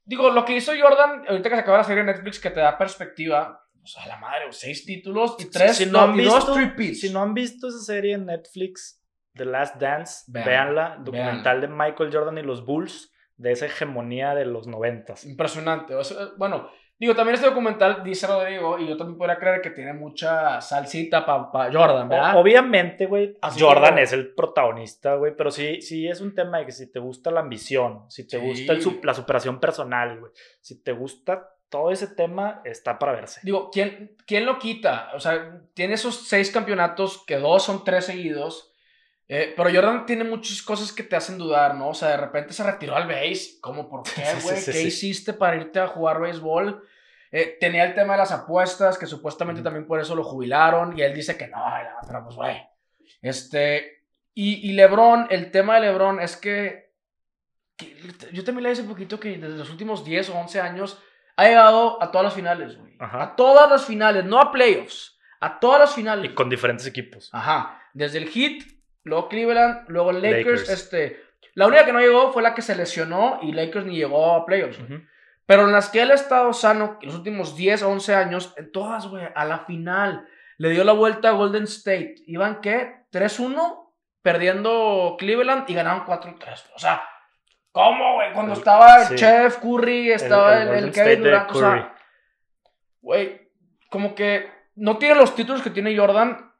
[0.03, 2.59] Digo, lo que hizo Jordan, ahorita que se acaba la serie de Netflix, que te
[2.59, 6.57] da perspectiva, o sea, la madre, seis títulos y tres, si no han y dos
[6.57, 9.01] visto, si no han visto esa serie en Netflix,
[9.33, 14.35] The Last Dance, Vean, véanla, documental de Michael Jordan y los Bulls, de esa hegemonía
[14.35, 15.25] de los noventas.
[15.25, 15.95] Impresionante.
[15.95, 19.71] O sea, bueno, digo, también este documental, dice Rodrigo, y yo también podría creer que
[19.71, 22.37] tiene mucha salsita para Jordan, ¿verdad?
[22.37, 26.67] Obviamente, güey, Jordan como- es el protagonista, güey, pero sí, sí es un tema de
[26.67, 28.45] que si te gusta la ambición, si te Sí.
[28.45, 33.39] gusta el la superación personal, güey, si te gusta todo ese tema, está para verse.
[33.41, 35.09] Digo, ¿quién, ¿quién lo quita?
[35.15, 38.71] O sea, tiene esos seis campeonatos, que dos son tres seguidos,
[39.27, 41.89] eh, pero Jordan tiene muchas cosas que te hacen dudar, ¿no?
[41.89, 43.89] O sea, de repente se retiró al base, ¿cómo?
[43.89, 44.57] ¿Por qué, Sí, sí, güey?
[44.57, 44.87] sí, ¿Qué sí.
[44.87, 46.85] hiciste para irte a jugar béisbol?
[47.31, 49.63] Eh, tenía el tema de las apuestas, que supuestamente Ujú.
[49.65, 52.61] también por eso lo jubilaron, y él dice que no, no, pero pues, güey.
[53.21, 54.03] Este,
[54.33, 56.91] y, y LeBron, el tema de LeBron es que,
[57.77, 57.95] que
[58.33, 61.01] yo también leí hace poquito que desde los últimos 10 o 11 años
[61.35, 62.95] ha llegado a todas las finales, güey.
[62.99, 66.31] A todas las finales, no a playoffs, a todas las finales.
[66.31, 67.29] Y con diferentes equipos.
[67.33, 68.63] Ajá, desde el Heat,
[69.03, 70.69] luego Cleveland, luego Lakers, Lakers.
[70.69, 71.23] este...
[71.53, 74.45] La única que no llegó fue la que se lesionó y Lakers ni llegó a
[74.45, 74.77] playoffs.
[74.77, 74.93] güey.
[74.93, 75.03] Ujú.
[75.45, 78.71] Pero en las que él ha estado sano los últimos 10 o 11 años, en
[78.71, 80.25] todas, güey, a la final.
[80.57, 82.15] Le dio la vuelta a Golden State.
[82.25, 83.03] ¿Iban qué?
[83.11, 83.91] 3-1,
[84.21, 86.37] perdiendo Cleveland y ganaron 4-3.
[86.73, 87.03] O sea,
[87.71, 88.33] ¿cómo, güey?
[88.33, 89.15] Cuando El- estaba el sí.
[89.15, 91.51] Chef Curry, estaba el, el, Golden Kevin Durant.
[91.51, 91.95] O sea,
[93.01, 93.41] güey,
[93.89, 96.51] como que no tiene los títulos que tiene Jordan,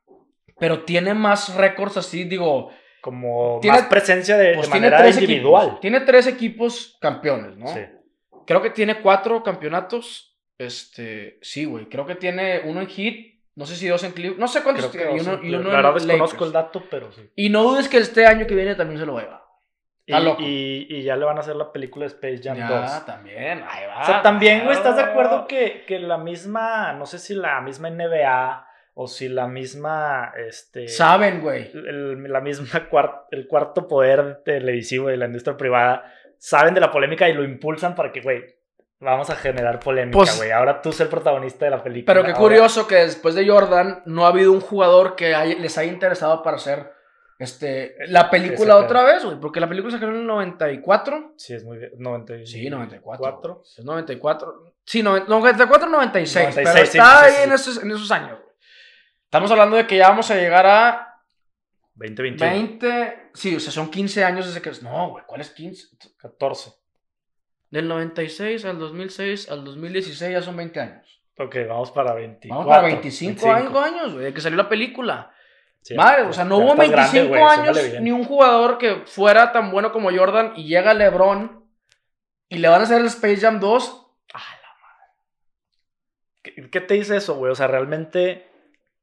[0.59, 2.71] pero tiene más récords así, digo.
[3.01, 5.63] Como Tiene- más presencia de, Pues de tiene manera tres individual.
[5.63, 7.65] Equipos, tiene tres equipos campeones, ¿no?
[7.67, 7.79] Sí.
[8.45, 10.37] Creo que tiene cuatro campeonatos.
[10.59, 11.87] Este, sí, güey.
[11.89, 13.15] Creo que tiene uno en Heat.
[13.55, 14.39] No sé si dos en Cleveland.
[14.39, 15.15] No sé cuántos tiene.
[15.15, 17.27] Y uno, en y uno la verdad en desconozco el dato, pero sí.
[17.35, 19.40] Y no dudes que este año que viene también se lo va a llevar.
[20.05, 23.05] Y, ya le van a hacer la película de Space Jam Ya, 2.
[23.05, 23.63] también.
[23.69, 24.01] Ahí va.
[24.01, 27.61] O sea, también, güey, ¿estás de acuerdo que, que la misma, no sé si la
[27.61, 30.87] misma NBA o si la misma, este...
[30.89, 31.71] Saben, güey.
[31.73, 36.03] la misma cuar- el cuarto poder televisivo de la industria privada
[36.37, 38.43] saben de la polémica y lo impulsan para que, güey,
[38.99, 40.51] vamos a generar polémica, Pues- güey.
[40.51, 42.13] Ahora tú ser el protagonista de la película.
[42.13, 45.77] Pero qué Ahora- curioso que después de Jordan no ha habido un jugador que les
[45.77, 46.91] haya interesado para hacer
[47.41, 49.39] este, la película otra vez, güey.
[49.39, 51.33] Porque la película se creó en el 94.
[51.37, 51.91] Sí, es muy bien.
[51.97, 53.19] 90 Sí, 94.
[53.19, 53.63] Cuatro.
[53.77, 54.73] Es 94.
[54.85, 56.55] Sí, noven- 94, 96.
[56.55, 58.51] 96, pero está sí, ahí sí, En, esos, en esos años, güey.
[59.23, 61.23] Estamos hablando de que ya vamos a llegar a
[61.95, 62.51] 20, 21.
[62.51, 63.29] 20.
[63.33, 64.71] Sí, o sea, son 15 años desde que.
[64.83, 65.87] No, güey, ¿cuál es 15?
[66.17, 66.73] 14.
[67.69, 71.21] Del 96 al 2006 al 2016 ya son 20 años.
[71.37, 72.49] Ok, vamos para 24.
[72.49, 75.33] Vamos para 25, años, güey, de que salió la película.
[75.83, 76.77] Sí, Madre, ya- o sea, no hubo estás
[77.11, 80.93] 25 grande, güey, años ni un jugador que fuera tan bueno como Jordan y llega
[80.93, 81.65] LeBron
[82.49, 83.97] y le van a hacer el Space Jam 2.
[86.43, 87.51] ¿Qué, qué te dice eso, güey?
[87.51, 88.49] O sea, realmente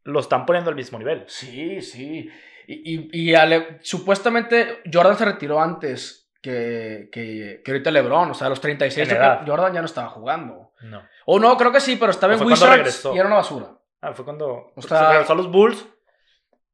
[0.04, 1.24] lo están poniendo al mismo nivel.
[1.28, 2.28] Sí, sí.
[2.66, 8.30] Y, y, y ale- supuestamente Jordan se retiró antes que, que, que ahorita LeBron.
[8.30, 9.40] O sea, a los 36 En yo edad.
[9.42, 10.72] creo- Jordan ya no estaba jugando.
[10.82, 11.02] No.
[11.26, 13.66] O no, creo que sí, pero estaba ¿O en Wizards y era una basura.
[14.00, 15.84] Ah, fue cuando O se regresó a los Bulls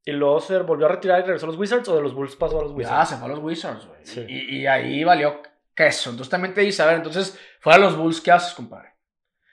[0.05, 2.37] y luego se volvió a retirar y regresó a los Wizards o de los Bulls
[2.37, 3.09] pasó a los Wizards.
[3.09, 4.01] se fue a los Wizards, güey.
[4.05, 4.25] Sí.
[4.29, 5.41] Y, y ahí valió
[5.75, 6.11] queso.
[6.11, 8.91] Entonces también te dice, a ver, entonces, fuera los Bulls, ¿qué haces, compadre?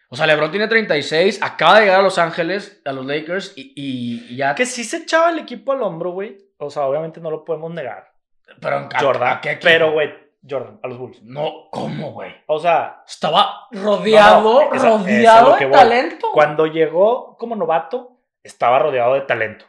[0.09, 3.71] O sea, LeBron tiene 36, acaba de llegar a Los Ángeles, a los Lakers, y,
[3.77, 4.53] y- y ya...
[4.55, 6.37] Que sí se echaba el equipo al hombro, güey.
[6.57, 8.11] O sea, obviamente no lo podemos negar.
[8.59, 9.37] Pero, ¿a- Jordan.
[9.37, 10.13] a qué pero, güey,
[10.47, 11.23] Jordan a los Bulls.
[11.23, 12.33] No, ¿cómo, güey?
[12.47, 16.27] O sea, Estaba rodeado, No, no, esa- es rodeado lo que de talento.
[16.33, 19.65] cuando llegó como novato, estaba rodeado de talento.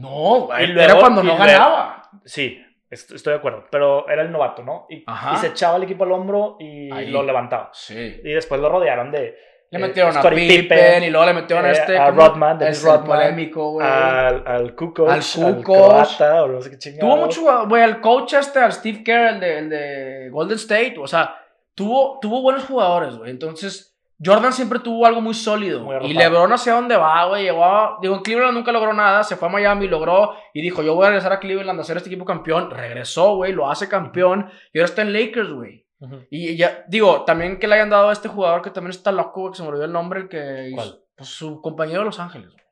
[0.00, 2.02] No, era cuando no luego- ganaba.
[2.24, 3.64] Sí, est- estoy de acuerdo.
[3.70, 4.86] Pero era el novato, ¿no?
[4.88, 5.04] Y,
[5.40, 7.10] se echaba el equipo al hombro y Ahí.
[7.10, 7.70] lo levantaba.
[7.72, 8.20] Sí.
[8.22, 9.36] Y después lo rodearon de
[9.68, 11.98] Le Eh, metieron a Pippen, Pippen, y luego le metieron a eh, este.
[11.98, 12.10] a.
[12.12, 13.84] Rodman, Dennis Ese Rodman, polémico, güey.
[13.86, 15.64] al, al Kukoc, Al al, Kukoc.
[15.64, 17.00] croata, o no sé qué chingados.
[17.00, 20.94] Tuvo mucho, güey, el coach este, al Steve Kerr, el de, el de Golden State,
[21.00, 21.34] o sea,
[21.74, 23.32] tuvo, tuvo buenos jugadores, güey.
[23.32, 25.80] Entonces, Jordan siempre tuvo algo muy sólido.
[25.82, 26.14] Muy y.
[26.14, 27.44] LeBron hacia dónde va, güey.
[27.44, 30.82] Llegó a- digo, en Cleveland nunca logró nada, se fue a Miami, logró y dijo,
[30.82, 32.70] yo voy a regresar a Cleveland a hacer este equipo campeón.
[32.70, 35.86] Regresó, güey, lo hace campeón y ahora está en Lakers, güey.
[36.30, 39.40] Y ya, digo, también que le hayan dado a este jugador que también está loco,
[39.42, 41.00] güey, que se me olvidó el nombre, el que hizo- ¿Cuál?
[41.16, 42.50] pues su compañero de Los Ángeles.
[42.50, 42.62] güey.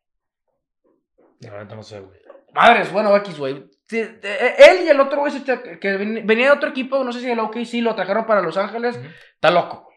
[1.41, 2.19] Verdad no sé, güey.
[2.55, 3.65] Madres, bueno, X, güey.
[3.87, 5.33] Te- Él y el otro güey
[5.81, 8.57] que ven- venía de otro equipo, no sé si el OKC lo trajeron para Los
[8.57, 8.99] Ángeles,
[9.35, 9.91] está loco.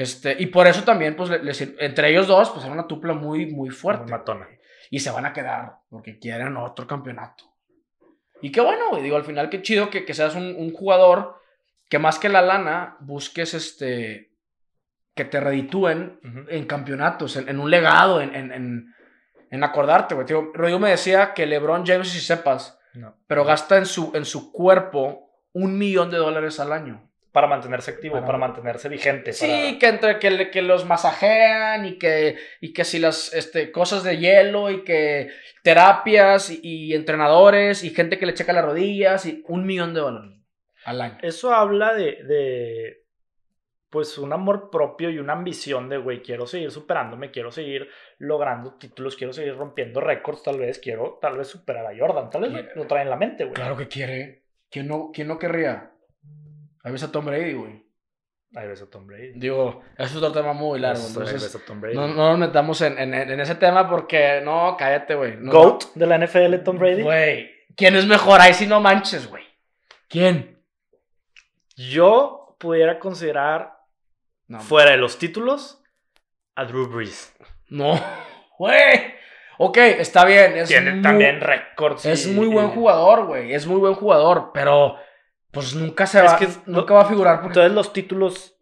[0.00, 3.46] Este, y por eso también, pues, le- entre ellos dos, pues era una tupla muy,
[3.46, 4.04] muy fuerte.
[4.04, 4.48] Muy matona.
[4.90, 7.44] Y se van a quedar, porque quieren otro campeonato.
[8.40, 9.02] Y qué bueno, güey.
[9.02, 11.36] Digo, al final, qué chido que, que seas un, un jugador
[11.88, 14.32] que más que la lana, busques este.
[15.14, 18.94] que te reditúen en campeonatos, en, en un legado, en, en,
[19.50, 20.26] en, acordarte, güey.
[20.26, 23.16] Tío, Rodrigo me decía que LeBron James, si sepas, No.
[23.26, 27.09] pero gasta en su, en su cuerpo un millón de dólares al año.
[27.32, 29.32] Para mantenerse activo, Para- para, mantenerse vigente.
[29.32, 34.02] Sí, que entre que, que los masajean y que, y que si las este, cosas
[34.02, 35.30] de hielo y que
[35.62, 40.00] terapias y, y entrenadores y gente que le checa las rodillas y un millón de
[40.00, 40.32] dólares
[40.84, 41.18] al año.
[41.22, 43.04] Eso habla de, de,
[43.90, 47.88] pues, un amor propio y una ambición de, güey, quiero seguir superándome, quiero seguir
[48.18, 52.42] logrando títulos, quiero seguir rompiendo récords, tal vez, quiero, tal vez superar a Jordan, tal
[52.42, 52.68] vez Quiere.
[52.74, 53.54] lo trae en la mente, güey.
[53.54, 54.42] Claro que quiere.
[54.70, 55.92] ¿Quién no, quién no querría?
[56.82, 57.84] Ahí ves a Tom Brady, güey.
[58.56, 59.32] Ahí ves a Tom Brady.
[59.36, 61.00] Digo, eso es otro tema muy largo.
[61.02, 61.94] Ahí ves Entonces, a Tom Brady.
[61.94, 65.36] no, no nos metamos en, en- en ese tema porque no, cállate, güey.
[65.36, 67.02] No, GOAT de la NFL, Tom Brady.
[67.02, 68.40] Güey, ¿quién es mejor?
[68.40, 69.44] Ahí sí no manches, güey.
[70.08, 70.58] ¿Quién?
[71.76, 73.72] Yo pudiera considerar,
[74.48, 75.82] No, fuera de los títulos,
[76.56, 77.34] a Drew Brees.
[77.68, 77.94] No,
[78.58, 79.14] güey.
[79.58, 80.56] Ok, está bien.
[80.56, 82.04] Es Tiene muy, también récords.
[82.06, 83.52] Es muy buen jugador, güey.
[83.54, 84.96] Es muy buen jugador, pero
[85.50, 88.56] pues nunca se Es va, que nunca va a figurar porque Entonces los títulos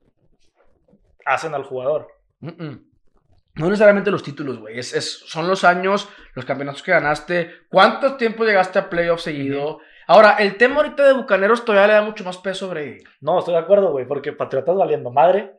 [1.24, 2.09] hacen al jugador.
[2.40, 4.79] No necesariamente los títulos, güey.
[4.79, 7.51] Es, es- son los años, los campeonatos que ganaste.
[7.68, 9.81] ¿Cuánto tiempo llegaste a playoff seguido?
[10.07, 12.98] Ahora, el tema ahorita de Bucaneros todavía le da mucho más peso a Brady.
[13.20, 15.53] No, estoy de acuerdo, güey, porque Patriotas valiendo madre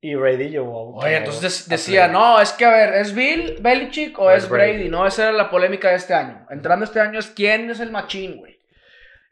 [0.00, 0.94] y Brady llevó.
[0.96, 4.72] Oye, entonces decía, no, es que a ver, ¿es Bill Belichick o es Brady?
[4.74, 4.88] Brady.
[4.88, 6.46] No, esa era la polémica de este año.
[6.50, 8.59] Entrando este año es quién es el machín, güey.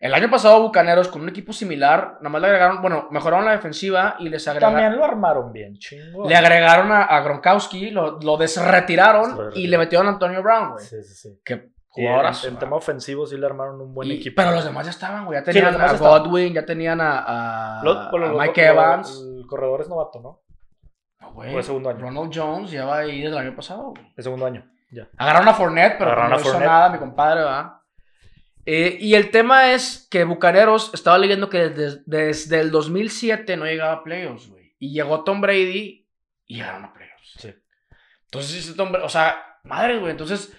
[0.01, 3.51] El año pasado Bucaneros con un equipo similar, nada más le agregaron, bueno, mejoraron la
[3.53, 4.75] defensiva y les agregaron...
[4.77, 6.29] También lo armaron bien, chingo.
[6.29, 10.71] Le agregaron a, a Gronkowski, lo, lo desretiraron Lo y le metieron a Antonio Brown,
[10.73, 10.85] güey.
[10.85, 11.41] Sí, sí, sí.
[11.45, 14.37] Que Y en, tema ofensivo sí le armaron un buen Y- equipo.
[14.37, 15.37] Pero los demás ya estaban, güey.
[15.41, 16.23] Ya Sí, tenían demás a estaban.
[16.23, 19.25] Godwin, ya tenían a, a- Los- bueno, a los- Mike los- Evans.
[19.41, 20.43] El corredor es novato, ¿no?
[21.21, 21.53] No, güey.
[21.53, 21.99] Fue segundo año.
[21.99, 24.13] Ronald Jones lleva ahí desde el año pasado, güey.
[24.17, 24.65] El segundo año.
[24.93, 25.09] Ya.
[25.17, 27.73] Agarraron a Fournette, pero Agarraron no a hizo nada, mi compadre, ¿verdad?
[28.71, 33.65] Eh, y el tema es que Bucaneros, estaba leyendo que desde, desde el 2007 no
[33.65, 34.75] llegaba a playoffs, güey.
[34.79, 36.07] Y llegó Tom Brady
[36.47, 37.33] y llegaron a playoffs.
[37.39, 37.55] Sí.
[38.25, 40.11] Entonces, Tom Brady, o sea, madre, güey.
[40.11, 40.55] Entonces,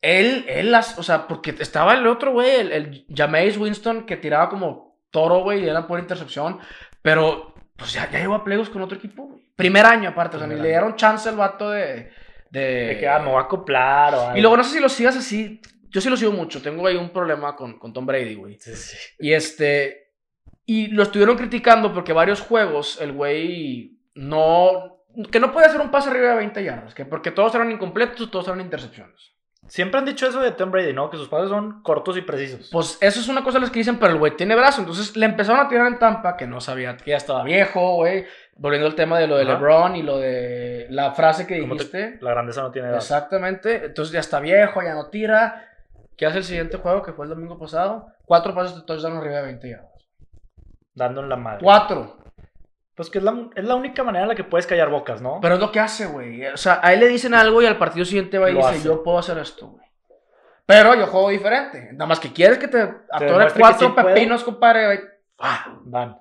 [0.00, 4.16] él, él, las, o sea, porque estaba el otro, güey, el, el Jameis Winston que
[4.16, 6.58] tiraba como toro, güey, y era por intercepción.
[7.00, 9.40] Pero, pues ya, ya llegó a playoffs con otro equipo, güey.
[9.54, 12.10] Primer año, aparte, o sea, ni Primer le dieron chance al vato de.
[12.50, 12.60] de...
[12.60, 14.36] De que ah, me voy a acoplar o algo.
[14.36, 15.60] Y luego no sé si lo sigas así.
[15.92, 16.60] Yo sí lo sigo mucho.
[16.62, 18.58] Tengo ahí un problema con, con Tom Brady, güey.
[18.58, 18.96] Sí, sí.
[19.18, 20.10] Y este.
[20.66, 25.04] Y lo estuvieron criticando porque varios juegos el güey no.
[25.30, 26.94] Que no puede hacer un pase arriba de 20 yardas.
[26.94, 29.32] Que porque todos eran incompletos, todos eran intercepciones.
[29.68, 31.08] Siempre han dicho eso de Tom Brady, ¿no?
[31.08, 32.68] Que sus pases son cortos y precisos.
[32.72, 34.80] Pues eso es una cosa de las que dicen, pero el güey tiene brazo.
[34.80, 38.24] Entonces le empezaron a tirar en Tampa, que no sabía que ya estaba viejo, güey.
[38.56, 39.52] Volviendo al tema de lo de Ajá.
[39.54, 42.18] LeBron y lo de la frase que Como te- dijiste.
[42.20, 42.96] La grandeza no tiene edad.
[42.96, 43.84] Exactamente.
[43.86, 45.68] Entonces ya está viejo, ya no tira.
[46.16, 48.06] ¿Qué hace el siguiente juego que fue el domingo pasado?
[48.24, 49.90] Cuatro pases de touchdown arriba de 20 yardas.
[50.94, 51.60] Dando en la madre.
[51.62, 52.18] Cuatro.
[52.94, 55.38] Pues que es la, es la única manera en la que puedes callar bocas, ¿no?
[55.40, 56.46] Pero es lo que hace, güey.
[56.46, 58.70] O sea, a él le dicen algo y al partido siguiente va y Lo dice,
[58.70, 58.84] hace.
[58.84, 59.82] yo puedo hacer esto, güey.
[60.66, 61.88] Pero yo juego diferente.
[61.92, 64.14] Nada más que quieres que te atore que cuatro sí puede.
[64.14, 64.84] pepinos, compadre.
[64.86, 65.00] güey.
[65.40, 66.18] Ah, Van.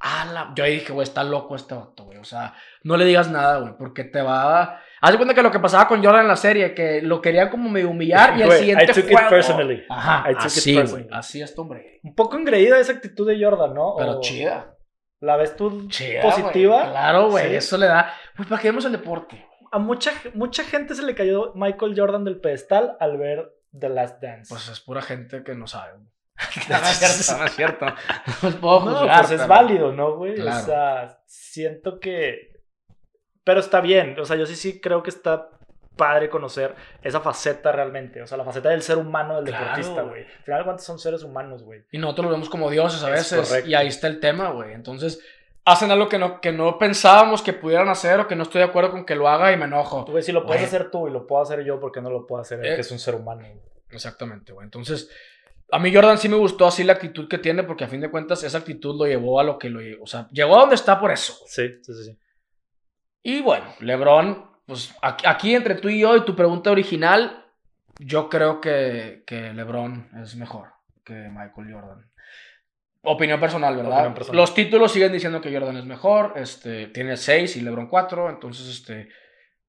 [0.00, 2.18] a la- Yo ahí dije, güey, está loco este vato, güey.
[2.18, 4.80] O sea, no le digas nada, güey, porque te va a...
[5.04, 7.50] Haz de cuenta que lo que pasaba con Jordan en la serie, que lo querían
[7.50, 9.20] como medio humillar y el siguiente I took juego...
[9.20, 9.84] it personally.
[9.90, 10.82] Ajá, I took así, güey.
[10.82, 11.08] personally.
[11.12, 12.00] Así es, hombre.
[12.02, 13.94] Un poco engreída esa actitud de Jordan, ¿no?
[13.98, 14.74] Pero O- chida.
[15.20, 16.90] ¿La ves tú Chida, positiva?
[16.90, 17.48] Claro, güey.
[17.50, 17.54] Sí.
[17.56, 18.12] Eso le da...
[18.36, 19.46] Pues para que vemos el deporte.
[19.72, 24.22] A mucha, mucha gente se le cayó Michael Jordan del pedestal al ver The Last
[24.22, 24.48] Dance.
[24.48, 25.92] Pues es pura gente que no sabe.
[26.68, 27.86] no es cierto, no es cierto.
[28.42, 30.34] No puedo no, pues es pero- válido, ¿no, güey?
[30.34, 30.62] Claro.
[30.62, 32.53] O sea, siento que...
[33.44, 35.50] Pero está bien, o sea, yo sí, sí creo que está
[35.96, 40.02] padre conocer esa faceta realmente, o sea, la faceta del ser humano del Claro, deportista,
[40.02, 40.22] güey.
[40.22, 41.84] Al final, de cuentas son seres humanos, güey.
[41.92, 43.48] Y nosotros lo vemos como dioses a Es veces.
[43.48, 43.70] correcto.
[43.70, 44.72] Y ahí está el tema, güey.
[44.72, 45.20] Entonces,
[45.64, 48.64] hacen algo que no, que no pensábamos que pudieran hacer o que no estoy de
[48.66, 50.04] acuerdo con que lo haga y me enojo.
[50.06, 52.26] Güey, si lo puedes hacer tú y lo puedo hacer yo, ¿por qué no lo
[52.26, 52.74] puedo hacer él, Eh.
[52.74, 53.46] que es un ser humano?
[53.90, 54.64] Exactamente, güey.
[54.64, 55.08] Entonces,
[55.70, 58.10] a mí Jordan sí me gustó así la actitud que tiene porque a fin de
[58.10, 60.02] cuentas esa actitud lo llevó a lo que lo llevó.
[60.02, 61.34] O sea, llegó a donde está por eso.
[61.46, 62.04] Sí, sí, sí.
[62.04, 62.18] sí.
[63.26, 67.46] Y bueno, LeBron, pues aquí, aquí entre tú y yo y tu pregunta original,
[67.98, 72.10] yo creo que, que LeBron es mejor que Michael Jordan.
[73.02, 73.92] Opinión personal, ¿verdad?
[73.92, 74.40] Opinión personal.
[74.40, 78.68] Los títulos siguen diciendo que Jordan es mejor, este, tiene 6 y LeBron 4, entonces
[78.68, 79.08] este,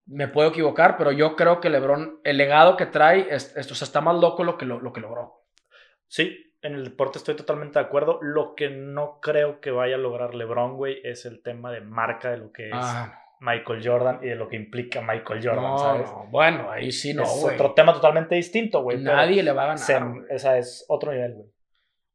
[0.05, 3.77] me puedo equivocar, pero yo creo que LeBron, el legado que trae, es, esto, o
[3.77, 5.45] sea, está más loco lo que, lo, lo que logró.
[6.09, 8.19] Sí, en el deporte estoy totalmente de acuerdo.
[8.21, 12.31] Lo que no creo que vaya a lograr LeBron, güey, es el tema de marca
[12.31, 15.77] de lo que es Ah, Michael Jordan y de lo que implica Michael Jordan, no,
[15.77, 16.11] ¿sabes?
[16.11, 18.97] no, bueno, ahí sí no, es otro tema totalmente distinto, güey.
[18.97, 19.79] Nadie le va a ganar.
[19.79, 21.49] se- esa es otro nivel, güey.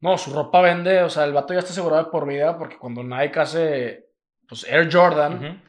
[0.01, 2.79] No, su ropa vende, o sea, el vato ya está asegurado de por vida porque
[2.79, 4.09] cuando Nike hace,
[4.49, 5.63] pues, Air Jordan,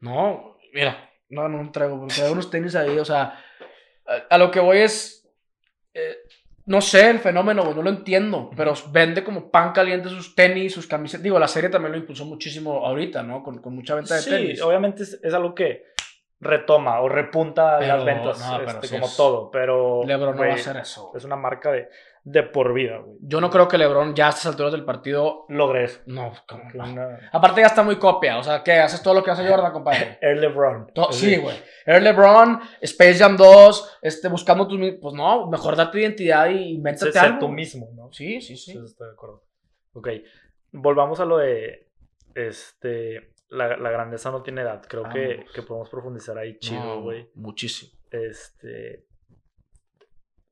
[0.00, 3.34] no, mira, no, no traigo, traigo unos tenis ahí, o sea,
[4.06, 5.17] a, a lo que voy es,
[6.68, 10.86] no sé el fenómeno, no lo entiendo, pero vende como pan caliente sus tenis, sus
[10.86, 13.42] camisetas, digo, la serie también lo impulsó muchísimo ahorita, ¿no?
[13.42, 14.62] Con, con mucha venta de Sí, tenis.
[14.62, 15.84] obviamente es, es algo que
[16.40, 20.42] retoma o repunta Pero, las ventas, no, este, sí como es- todo, pero LeBron no
[20.42, 21.10] va a hacer eso.
[21.16, 21.88] es una marca de,
[22.24, 23.16] de por vida, güey.
[23.22, 26.00] Yo no creo que LeBron ya a estas alturas del partido, Logré eso.
[26.06, 27.06] no, como Que no.
[27.32, 28.72] Aparte ya está muy copia, o sea, ¿qué?
[28.80, 30.18] ¿Haces todo lo que hace Jordan, compadre?
[30.20, 30.92] Air LeBron.
[30.94, 31.56] To- sí, güey.
[31.86, 34.78] Air LeBron, Space Jam 2, este, buscando tus...
[35.00, 37.38] Pues no, mejor date identidad y invéntate Ser- ser algo.
[37.40, 38.12] tú mismo, ¿no?
[38.12, 38.72] Sí, sí, sí.
[38.72, 39.44] Sí, estoy de acuerdo.
[39.94, 40.08] Ok,
[40.72, 41.88] volvamos a lo de
[42.34, 44.82] este la, la grandeza no tiene edad.
[44.86, 45.52] Creo que, Vamos.
[45.52, 47.30] que podemos profundizar ahí chido, No, güey.
[47.34, 47.92] Muchísimo.
[48.10, 49.06] Este.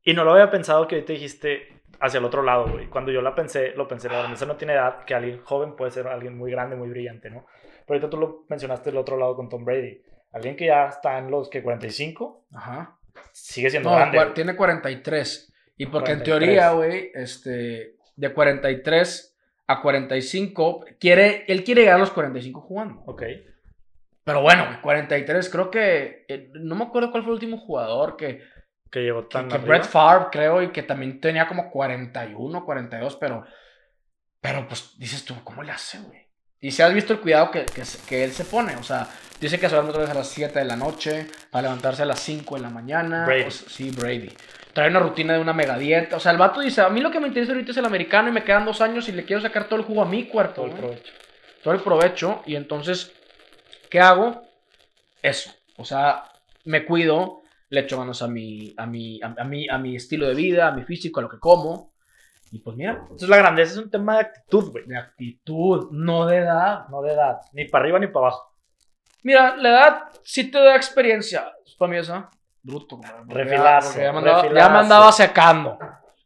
[0.06, 2.86] Y no lo había pensado que ahorita dijiste hacia el otro lado, güey.
[2.86, 5.90] Cuando yo la pensé, lo pensé, la grandeza no tiene edad, que alguien joven puede
[5.90, 7.44] ser alguien muy grande, muy brillante, ¿no?
[7.84, 10.00] Pero ahorita tú lo mencionaste del otro lado con Tom Brady.
[10.32, 12.96] Alguien que ya está en los que 45 Ajá.
[13.32, 14.26] sigue siendo No, grande.
[14.34, 15.52] tiene 43.
[15.76, 16.18] Y porque 43.
[16.18, 22.60] en teoría, güey, este, de 43 a 45, quiere, él quiere llegar a los 45
[22.60, 23.02] jugando.
[23.06, 23.24] Ok.
[24.22, 28.16] Pero bueno, güey, 43, creo que, eh, no me acuerdo cuál fue el último jugador
[28.16, 28.42] que,
[28.90, 29.68] Que llegó que, tan que arriba.
[29.68, 33.44] Brett Favre, creo, y que también tenía como 41, 42, pero,
[34.40, 36.26] pero pues dices tú, ¿cómo le hace, güey?
[36.60, 39.06] Y si has visto el cuidado que, que, que él se pone, o sea,
[39.40, 42.06] dice que se duerme otra vez a las 7 de la noche, para levantarse a
[42.06, 43.26] las 5 de la mañana.
[43.26, 43.42] Brady.
[43.44, 44.32] O sea, sí, Brady.
[44.72, 46.16] Trae una rutina de una mega dieta.
[46.16, 48.28] O sea, el vato dice, a mí lo que me interesa ahorita es el americano
[48.28, 50.54] y me quedan dos años y le quiero sacar todo el jugo a mi cuerpo.
[50.54, 51.12] Todo el provecho.
[51.62, 53.12] todo el provecho y entonces,
[53.90, 54.42] ¿qué hago?
[55.22, 55.50] Eso.
[55.76, 56.24] O sea,
[56.64, 60.34] me cuido, le echo manos a mi, a mi, a, mi, a mi estilo de
[60.34, 61.92] vida, a mi físico, a lo que como.
[62.52, 64.86] Y pues mira, Entonces la grandeza es un tema de actitud, güey.
[64.86, 66.86] de actitud, no de edad.
[66.88, 67.40] No de edad.
[67.52, 68.52] Ni para arriba ni para abajo.
[69.22, 71.52] Mira, la edad sí te da experiencia.
[71.66, 72.30] Es para mí esa.
[72.62, 73.00] Bruto.
[73.02, 74.70] ya- Refilazo, Ya, ya refilazo.
[74.72, 75.76] me andaba secando.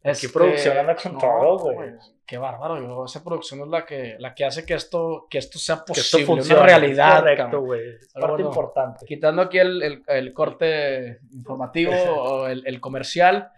[0.02, 1.90] Aquí producción anda con todo, güey.
[2.26, 5.58] Qué bárbaro, yo, esa producción es la que, la que hace que esto, que esto
[5.58, 6.60] sea Que esto posible, funcione.
[6.60, 7.18] una realidad.
[7.20, 7.80] Correcto, güey.
[7.96, 8.48] Es parte no.
[8.48, 9.04] importante.
[9.04, 13.50] Quitando aquí el, el- el corte informativo o el, el comercial.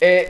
[0.00, 0.28] Eh,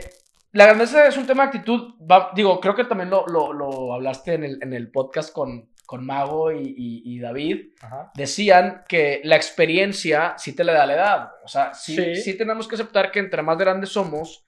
[0.53, 1.93] la grandeza es un tema de actitud.
[2.01, 5.69] Va- digo, creo que también lo, lo- lo hablaste en el, en el podcast con,
[5.85, 7.73] con Mago y, y- y David.
[7.83, 8.11] Ajá.
[8.15, 11.29] Decían que la experiencia sí te le da la edad.
[11.45, 12.15] O sea, sí, Sí.
[12.15, 14.43] sí tenemos que aceptar que entre más grandes somos,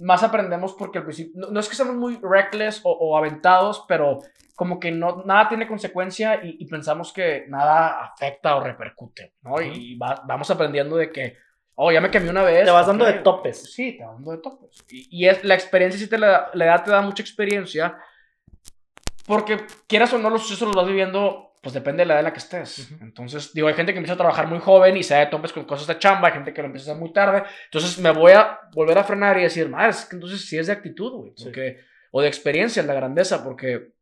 [0.00, 1.32] más aprendemos porque al principio.
[1.36, 4.18] No, no es que seamos muy reckless o, o aventados, pero
[4.56, 9.60] como que no, nada tiene consecuencia y, y pensamos que nada afecta o repercute, ¿no?
[9.60, 11.36] Y va- vamos aprendiendo de que,
[11.74, 12.64] oh, ya me quemé una vez.
[12.64, 13.10] Te vas dando ok.
[13.10, 13.72] de topes.
[13.72, 14.84] Sí, te vas dando de topes.
[14.90, 17.98] Y, y es, la experiencia sí te la, la edad te da mucha experiencia
[19.26, 22.24] porque quieras o no los sucesos los vas viviendo, pues depende de la edad en
[22.26, 22.92] la que estés.
[23.00, 25.52] Entonces, digo, hay gente que empieza a trabajar muy joven y se da de topes
[25.52, 27.42] con cosas de chamba, hay gente que lo empieza a hacer muy tarde.
[27.64, 30.68] Entonces, me voy a volver a frenar y decir, madre, es que entonces sí es
[30.68, 31.32] de actitud, güey.
[31.36, 31.50] Sí.
[32.12, 33.94] O de experiencia, la grandeza, porque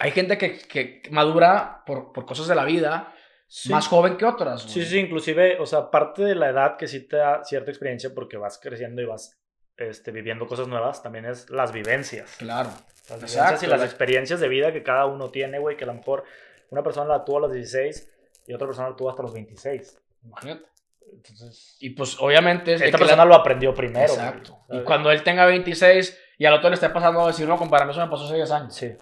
[0.00, 3.12] hay gente que, que madura por, por cosas de la vida
[3.50, 3.70] Sí.
[3.70, 4.64] más joven que otras.
[4.64, 4.74] güey.
[4.74, 8.10] Sí, sí, inclusive, o sea, parte de la edad que sí te da cierta experiencia
[8.14, 9.40] porque vas creciendo y vas
[9.78, 12.34] este, viviendo cosas nuevas, también es las vivencias.
[12.36, 12.68] Claro.
[13.08, 15.84] Las vivencias Exacto, y las la- experiencias de vida que cada uno tiene, güey, que
[15.84, 16.24] a lo mejor
[16.70, 18.10] una persona la tuvo a los 16
[18.46, 19.98] y otra persona la tuvo hasta los 26.
[20.24, 20.66] Imagínate.
[21.10, 24.06] Entonces, Y pues obviamente es esta la- persona lo aprendió primero.
[24.12, 24.58] güey, Exacto.
[24.70, 27.90] Y cuando él tenga 26 y al otro le esté pasando a decir, no, compadre,
[27.90, 28.74] eso me pasó hace 10 años.
[28.74, 28.92] Sí.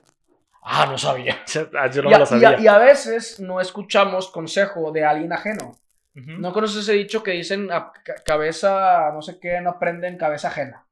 [0.62, 1.36] Ah, no sabía.
[1.78, 2.48] Ah, Yo no y, a, lo y sabía.
[2.50, 5.76] a- y a veces no escuchamos consejo de alguien ajeno.
[6.14, 10.48] ¿No conoces ese dicho que dicen a ca- cabeza, no sé qué, no aprenden cabeza
[10.48, 10.86] ajena?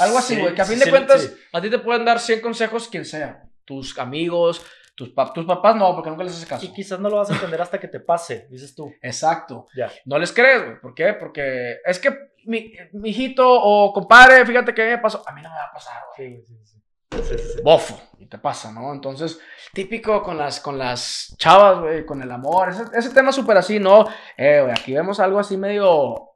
[0.00, 1.36] Algo así, Sí, güey, que a sí, fin de cuentas sí.
[1.52, 3.44] a ti te pueden dar 100 consejos quien sea.
[3.64, 4.64] Tus amigos,
[4.96, 6.64] tus, pap- tus papás no, porque nunca les haces caso.
[6.66, 8.92] Y quizás no lo vas a entender hasta que te pase, dices tú.
[9.02, 9.68] Exacto.
[9.76, 9.90] Ya.
[10.06, 10.80] No les crees, güey.
[10.80, 11.12] ¿Por qué?
[11.12, 15.22] Porque es que mi, mi hijito o compadre, fíjate que me pasó.
[15.26, 16.42] A mí no me va a pasar, güey.
[16.44, 16.82] Sí, sí, sí.
[17.12, 17.62] Sí, sí, sí.
[17.62, 18.00] Bofo.
[18.18, 18.92] Y te pasa, ¿no?
[18.92, 19.38] Entonces,
[19.72, 22.70] típico con las, con las chavas, güey, con el amor.
[22.70, 24.06] Ese, ese tema súper así, ¿no?
[24.36, 26.32] Eh, güey, aquí vemos algo así medio.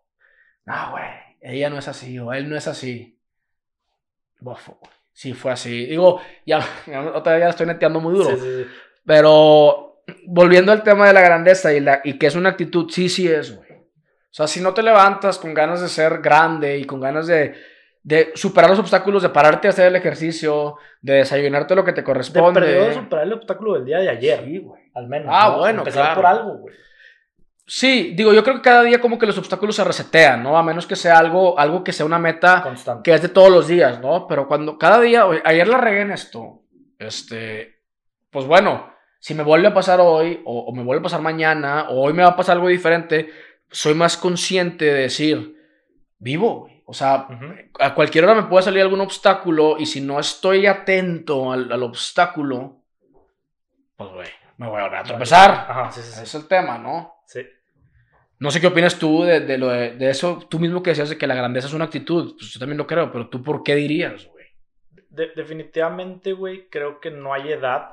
[0.67, 1.05] No, güey.
[1.41, 3.19] Ella no es así o él no es así.
[4.41, 4.93] Bofo, güey.
[5.21, 5.85] Sí, fue así.
[5.85, 8.31] Digo, ya, ya otra vez ya estoy neteando muy duro.
[8.31, 8.67] Sí, sí, sí.
[9.05, 13.11] Pero volviendo al tema de la grandeza y, la, y que es una actitud, sí,
[13.11, 13.71] sí es, güey.
[13.71, 17.53] O sea, si no te levantas con ganas de ser grande y con ganas de,
[18.03, 22.01] de superar los obstáculos, de pararte a hacer el ejercicio, de desayunarte lo que te
[22.01, 22.59] De corresponde.
[22.61, 24.81] perdido superar el obstáculo del día de ayer, Sí, güey.
[24.95, 25.29] al menos.
[25.31, 25.59] Ah, ¿no?
[25.59, 26.17] bueno, Empezar claro.
[26.17, 26.75] por algo, güey.
[27.73, 30.59] Sí, digo, yo creo que cada día como que los obstáculos se resetean, ¿no?
[30.59, 33.09] A menos que sea algo, algo que sea una meta Constante.
[33.09, 34.27] que es de todos los días, ¿no?
[34.27, 36.65] Pero cuando cada día, ayer la regué en esto,
[36.99, 37.85] este,
[38.29, 41.91] pues bueno, si me vuelve a pasar hoy, o, o me vuelve a pasar mañana,
[41.91, 43.31] o hoy me va a pasar algo diferente,
[43.71, 45.57] soy más consciente de decir,
[46.19, 46.69] vivo.
[46.87, 47.29] O sea,
[47.79, 51.85] a cualquier hora me puede salir algún obstáculo, y si no estoy atento al, al
[51.85, 52.83] obstáculo,
[53.97, 55.53] pues, güey, me voy a volver a tropezar.
[55.53, 56.23] Ajá, sí, sí, Ese sí.
[56.25, 57.15] es el tema, ¿no?
[57.27, 57.47] Sí.
[58.41, 61.11] No sé qué opinas tú de, de lo de, de eso, tú mismo que decías
[61.11, 63.63] de que la grandeza es una actitud, pues yo también lo creo, pero tú por
[63.63, 64.47] qué dirías, güey?
[65.11, 67.91] De- definitivamente, güey, creo que no hay edad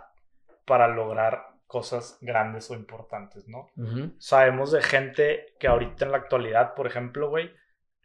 [0.66, 3.70] para lograr cosas grandes o importantes, ¿no?
[4.20, 7.52] Sabemos de gente que ahorita en la actualidad, por ejemplo, güey,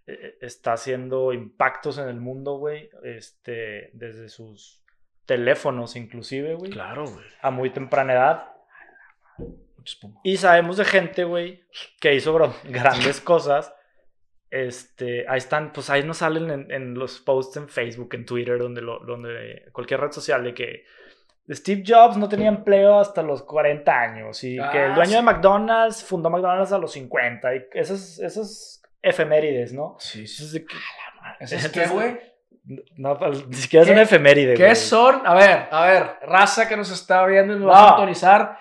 [0.08, 4.82] eh, está haciendo impactos en el mundo, güey, este, desde sus
[5.26, 7.24] teléfonos inclusive, güey, Claro, güey.
[7.40, 8.48] a muy temprana edad.
[9.84, 10.20] Espuma.
[10.24, 11.64] Y sabemos de gente, güey,
[12.00, 13.72] que hizo gro- grandes cosas.
[14.50, 18.58] Este, ahí están, pues ahí nos salen en, en los posts en Facebook, en Twitter,
[18.58, 20.84] donde, lo, donde cualquier red social de que
[21.50, 25.16] Steve Jobs no tenía empleo hasta los 40 años y que el Ah, dueño sí.
[25.16, 29.96] de McDonald's fundó McDonald's a los 50 y esas, esas efemérides, ¿no?
[29.98, 30.42] Sí, sí.
[30.44, 30.76] Entonces, de que-
[31.40, 32.20] ¿Eso es qué, güey?
[32.96, 34.76] No, pues, ni siquiera es ¿Qué- una efeméride, ¿Qué güey.
[34.76, 35.26] son?
[35.26, 37.86] A ver, a ver, raza que nos está viendo y nos va No.
[37.86, 38.58] a sintonizar.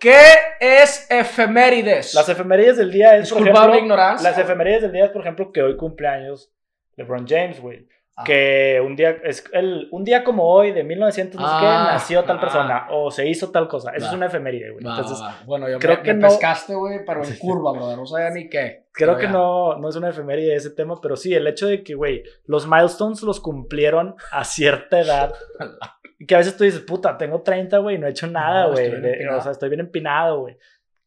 [0.00, 0.16] ¿Qué
[0.60, 2.14] es efemérides?
[2.14, 4.30] Las efemérides del día es, por Disculpa mi ejemplo, ignorancia.
[4.30, 6.52] Las efemérides del día es, por ejemplo, que hoy cumpleaños
[6.96, 7.86] LeBron James, güey.
[8.16, 8.22] Ah.
[8.24, 11.88] Que un día, es el, un día como hoy, de 1900, no sé qué, Ah,
[11.94, 12.40] nació tal ah.
[12.40, 13.90] persona o se hizo tal cosa.
[13.90, 14.84] Eso es una efeméride, güey.
[14.86, 15.18] Entonces.
[15.46, 17.96] Bueno, yo creo me, que me no- pescaste, güey, pero en curva, brother.
[17.98, 18.84] No sabía ni qué.
[18.92, 19.32] creo que ya.
[19.32, 22.68] no, no es una efeméride ese tema, pero sí, el hecho de que, güey, los
[22.68, 25.34] milestones los cumplieron a cierta edad.
[26.24, 28.72] Y que a veces tú dices, puta, tengo 30, güey, no he hecho nada, No,
[28.72, 28.86] güey.
[28.86, 29.38] empinado.
[29.38, 30.56] o sea, estoy bien empinado, güey.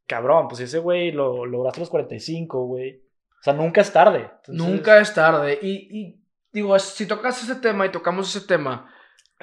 [0.06, 3.02] Cabrón, pues ese güey lo lograste a los 45, güey.
[3.40, 4.20] O sea, nunca es tarde.
[4.20, 5.58] Entonces, Nunca es tarde.
[5.60, 8.94] Y, y digo, si tocas ese tema y tocamos ese tema,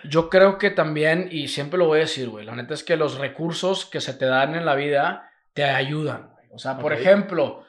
[0.05, 2.97] yo creo que también, y siempre lo voy a decir, güey, la neta es que
[2.97, 6.47] los recursos que se te dan en la vida te ayudan, güey.
[6.53, 7.65] O sea, por ejemplo,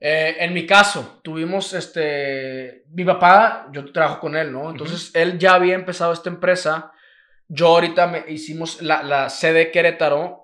[0.00, 2.84] eh, en mi caso, tuvimos este.
[2.90, 4.70] Mi papá, yo trabajo con él, ¿no?
[4.70, 6.90] Entonces, él ya había empezado esta empresa.
[7.48, 10.40] Yo ahorita me hicimos la, la sede Querétaro.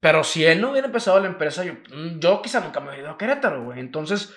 [0.00, 3.04] Pero si él no hubiera empezado la empresa, yo, mm, yo quizá nunca me hubiera
[3.04, 3.80] ido a Querétaro, güey.
[3.80, 4.32] Entonces,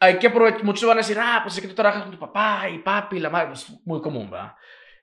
[0.00, 0.64] hay que aprovechar.
[0.64, 3.16] Muchos van a decir, ah, pues es que tú trabajas con tu papá y papi
[3.16, 3.48] y la madre.
[3.48, 4.54] Pues muy común, ¿verdad?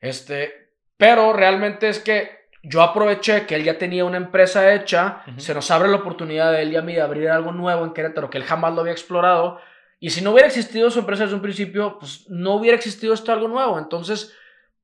[0.02, 5.54] Este, pero realmente es que yo aproveché que él ya tenía una empresa hecha, se
[5.54, 8.30] nos abre la oportunidad de él y a mí de abrir algo nuevo en Querétaro
[8.30, 9.60] que él jamás lo había explorado.
[10.00, 13.32] Y si no hubiera existido su empresa desde un principio, pues no hubiera existido esto
[13.32, 13.78] algo nuevo.
[13.78, 14.36] Entonces,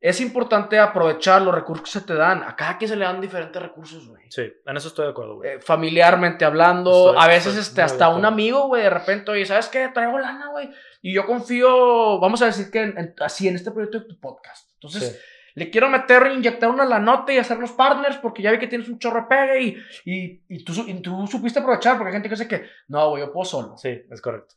[0.02, 2.42] es importante aprovechar los recursos que se te dan.
[2.44, 4.24] A cada quien se le dan diferentes recursos, güey.
[4.30, 5.52] Sí, en eso estoy de acuerdo, güey.
[5.52, 9.68] Eh, familiarmente hablando, Estoy- a veces este, hasta un amigo, güey, de repente, oye, ¿sabes
[9.70, 9.88] qué?
[9.94, 10.70] Traigo lana, güey.
[11.04, 14.20] Y yo confío, vamos a decir que en- en- así en este proyecto de tu
[14.20, 14.72] podcast.
[14.74, 15.18] Entonces, Sí.
[15.54, 18.90] le quiero meter, inyectar una la nota y hacernos partners porque ya vi que tienes
[18.90, 22.30] un chorro de pegue y, y, y, tú, y tú supiste aprovechar porque hay gente
[22.30, 23.78] que dice que, no, güey, yo puedo solo.
[23.78, 24.56] Sí, es correcto.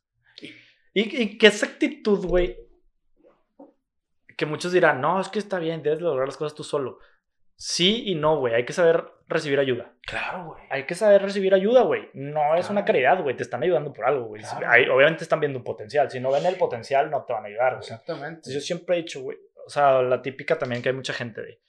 [0.96, 2.56] Y, y que esa actitud, güey,
[4.36, 6.98] que muchos dirán, no, es que está bien, debes lograr las cosas tú solo.
[7.56, 8.54] Sí y no, güey.
[8.54, 9.92] Hay que saber recibir ayuda.
[10.06, 10.62] Claro, güey.
[10.70, 12.10] Hay que saber recibir ayuda, güey.
[12.14, 13.36] No es una caridad, güey.
[13.36, 14.42] Te están ayudando por algo, güey.
[14.42, 14.96] Claro.
[14.96, 16.10] Obviamente están viendo un potencial.
[16.10, 17.80] Si no ven el potencial, no te van a ayudar, güey.
[17.82, 18.52] Exactamente.
[18.52, 21.60] Yo siempre he dicho, güey, o sea, la típica también que hay mucha gente de,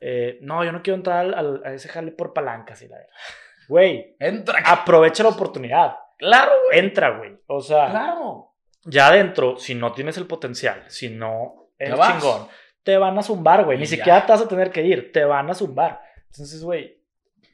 [0.00, 2.96] eh, no, yo no quiero entrar al- al- a ese jale por palancas y la
[2.96, 3.12] verdad.
[3.68, 4.58] Güey, Entra.
[4.66, 5.94] aprovecha la oportunidad.
[6.18, 6.78] claro, güey.
[6.80, 7.38] Entra, güey.
[7.46, 8.54] O sea, Claro.
[8.84, 12.48] ya adentro, si no tienes el potencial, si no eres chingón,
[12.82, 13.78] te van a zumbar, güey.
[13.78, 13.96] Ni ya.
[13.96, 16.00] siquiera te vas a tener que ir, te van a zumbar.
[16.30, 17.02] Entonces, güey,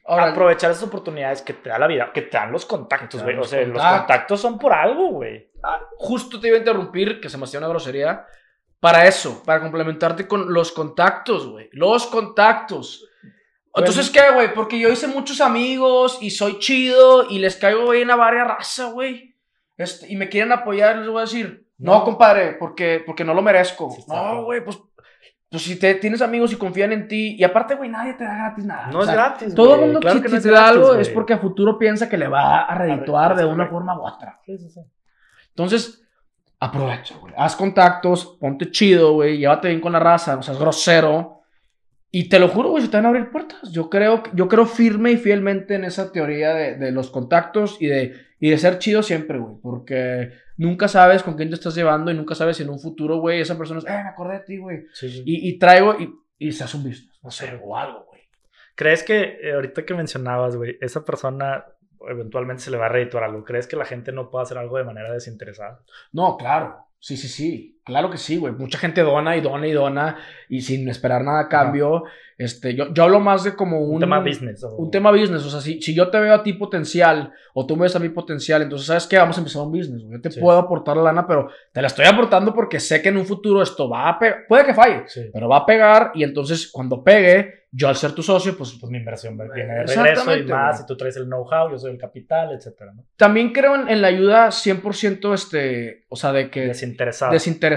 [0.09, 3.37] Ahora, aprovechar esas oportunidades que te da la vida, que te dan los contactos, güey.
[3.37, 3.99] O sea, los contactos.
[3.99, 5.51] contactos son por algo, güey.
[5.61, 8.25] ah, justo te iba a interrumpir, que se me hacía una grosería.
[8.79, 11.69] Para eso, para complementarte con los contactos, güey.
[11.73, 13.07] Los contactos.
[13.75, 14.51] Entonces, ¿qué, güey?
[14.51, 18.85] Porque yo hice muchos amigos y soy chido y les caigo bien a varias raza,
[18.85, 19.35] güey.
[19.77, 23.41] Este, y me quieren apoyar, les voy a decir, no, compadre, porque, porque no lo
[23.41, 23.89] merezco.
[23.91, 24.79] Sí, no, güey, pues,
[25.49, 28.35] pues si te, tienes amigos y confían en ti, y aparte, güey, nadie te da
[28.35, 28.87] gratis nada.
[28.91, 30.95] No O es gratis, Todo el mundo Claro si, que si no te da algo
[30.95, 34.39] es porque a futuro piensa que le va a redituar de una forma u otra.
[34.45, 34.81] Sí, sí, sí.
[35.49, 36.07] Entonces,
[36.59, 37.33] aprovecha, güey.
[37.37, 39.37] Haz contactos, ponte chido, güey.
[39.37, 41.38] Llévate bien con la raza, no seas grosero.
[42.11, 43.71] Y te lo juro, güey, se te van a abrir puertas.
[43.71, 47.87] Yo creo, yo creo firme y fielmente en esa teoría de, de los contactos y
[47.87, 49.55] de, y de ser chido siempre, güey.
[49.61, 53.19] Porque nunca sabes con quién te estás llevando y nunca sabes si en un futuro,
[53.19, 54.85] güey, esa persona es, eh, me acordé de ti, güey.
[54.93, 55.23] Sí, sí.
[55.25, 58.21] Y, y traigo y, y se hace un business, no sé, o algo, güey.
[58.75, 61.65] ¿Crees que eh, ahorita que mencionabas, güey, esa persona
[62.09, 63.43] eventualmente se le va a redituar algo?
[63.43, 65.83] ¿Crees que la gente no puede hacer algo de manera desinteresada?
[66.11, 66.87] No, claro.
[66.97, 67.78] Sí, sí, sí.
[67.85, 68.53] Claro que sí, güey.
[68.53, 70.17] Mucha gente dona y dona y dona
[70.47, 72.03] y sin esperar nada a cambio.
[72.37, 74.63] Este, yo, yo hablo más de como un, Un, tema business.
[74.63, 75.43] o- Un tema business.
[75.45, 77.99] O sea, si, si yo te veo a ti potencial o tú me ves a
[77.99, 79.17] mí potencial, entonces, ¿sabes qué?
[79.17, 80.03] Vamos a empezar un business.
[80.09, 80.39] Yo te Sí.
[80.39, 83.61] puedo aportar la lana, pero te la estoy aportando porque sé que en un futuro
[83.61, 84.45] esto va a pegar.
[84.47, 85.29] Puede que falle, Sí.
[85.33, 88.89] pero va a pegar y entonces cuando pegue, yo al ser tu socio, pues Pues
[88.91, 90.77] mi inversión viene de regreso y más.
[90.77, 90.83] güey.
[90.83, 93.03] Y tú traes el know-how, yo soy el capital, etcétera, ¿no?
[93.15, 96.67] también creo en, en la ayuda 100%, este, o sea, de que...
[96.67, 97.31] Desinteresado.
[97.33, 97.68] desinteresada,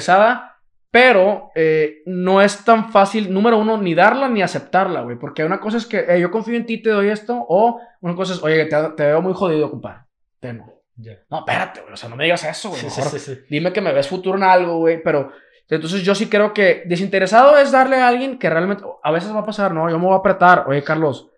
[0.92, 5.18] pero eh, no es tan fácil, número uno, ni darla ni aceptarla, güey.
[5.18, 8.14] Porque una cosa es que eh, yo confío en ti, te doy esto, o una
[8.14, 10.02] cosa es, oye, te, te veo muy jodido, compadre.
[10.96, 11.18] Ya.
[11.30, 12.82] No, espérate, güey, o sea, no me digas eso, güey.
[12.82, 13.38] Sí, sí, sí.
[13.48, 15.32] Dime que me ves futuro en algo, güey, pero...
[15.70, 19.40] Entonces yo sí creo que desinteresado es darle a alguien que realmente, a veces va
[19.40, 21.30] a pasar, no, yo me voy a apretar, oye, Carlos,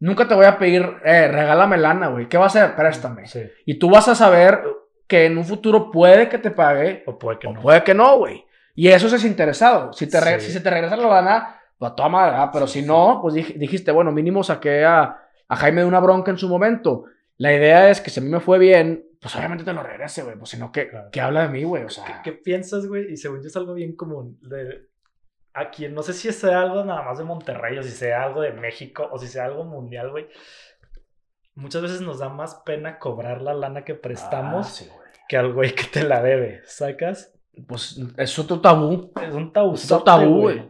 [0.00, 2.74] nunca te voy a pedir, eh, regálame lana, güey, ¿qué va a hacer?
[2.74, 3.26] Préstame.
[3.26, 3.42] Sí.
[3.66, 4.64] Y tú vas a saber
[5.06, 7.60] que en un futuro puede que te pague O puede que o no.
[7.60, 8.44] puede que no, güey.
[8.74, 9.92] Y eso es desinteresado.
[9.92, 10.46] Si, te Sí.
[10.46, 12.50] si se te regresa la lana, pues a toda madre, ¿verdad?
[12.52, 16.30] Pero si no, pues dij- dijiste, bueno, mínimo saqué a, a Jaime de una bronca
[16.30, 17.04] en su momento.
[17.36, 20.22] La idea es que si a mí me fue bien, pues obviamente te lo regrese,
[20.22, 20.36] güey.
[20.36, 21.08] Pues si no, ¿qué, Claro.
[21.12, 21.82] qué habla de mí, güey?
[21.84, 23.12] O ¿Qué, sea, qué piensas, güey?
[23.12, 24.38] Y según yo es algo bien común.
[24.42, 24.86] De,
[25.52, 28.52] aquí, no sé si sea algo nada más de Monterrey, o si sea algo de
[28.52, 30.28] México, o si sea algo mundial, güey.
[31.54, 34.88] Muchas veces nos da más pena cobrar la lana que prestamos Ah, sí,
[35.28, 37.32] que al güey que te la debe, ¿sacas?
[37.68, 39.12] Pues es otro tabú.
[39.22, 39.74] Es un tabú.
[39.74, 40.68] Es otro tabú, güey.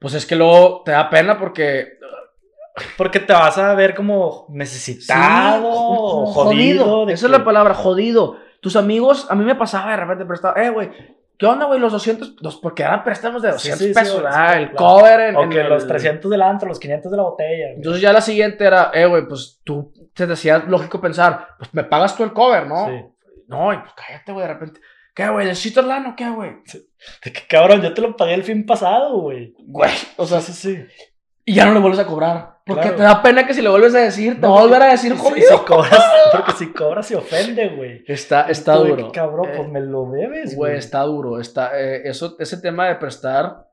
[0.00, 1.96] Pues es que luego te da pena porque
[2.98, 7.06] Porque te vas a ver como necesitado, Sí, jodido.
[7.06, 8.36] de Esa que- es la palabra, jodido.
[8.60, 10.90] Tus amigos, a mí me pasaba de repente prestado, eh, güey,
[11.38, 11.78] ¿qué onda, güey?
[11.80, 14.52] Los 200, los, porque eran préstamos de Sí, 200 sí, sí, pesos, sí, ¿verdad?
[14.52, 14.76] sí, el claro.
[14.86, 17.64] cover en, O en que el- los 300 del antro, los 500 de la botella.
[17.66, 17.76] güey.
[17.76, 21.84] Entonces ya la siguiente era, eh, güey, pues tú te decía lógico pensar, pues me
[21.84, 22.86] pagas tú el cover, ¿no?
[22.86, 23.04] Sí.
[23.48, 24.80] No, y pues cállate, güey, de repente.
[25.14, 25.46] ¿Qué, güey?
[25.46, 26.50] ¿Necesitas lana o qué, güey?
[27.22, 29.54] Que cabrón, yo te lo pagué el fin pasado, güey.
[29.66, 30.84] Güey, o sea, sí, sí.
[31.44, 32.55] y ya no le vuelves a cobrar.
[32.66, 32.96] Porque Claro.
[32.96, 34.86] te da pena que si le vuelves a decir, te No, va a volver a
[34.90, 35.48] decir, jodido.
[35.58, 38.02] si cobras, porque si cobras se ofende, güey.
[38.08, 39.12] Está, está de duro.
[39.12, 40.76] Cabrón, Eh, pues me lo debes, Güey, güey.
[40.78, 41.40] está duro.
[41.40, 43.68] Está, eh, eso, ese tema de prestar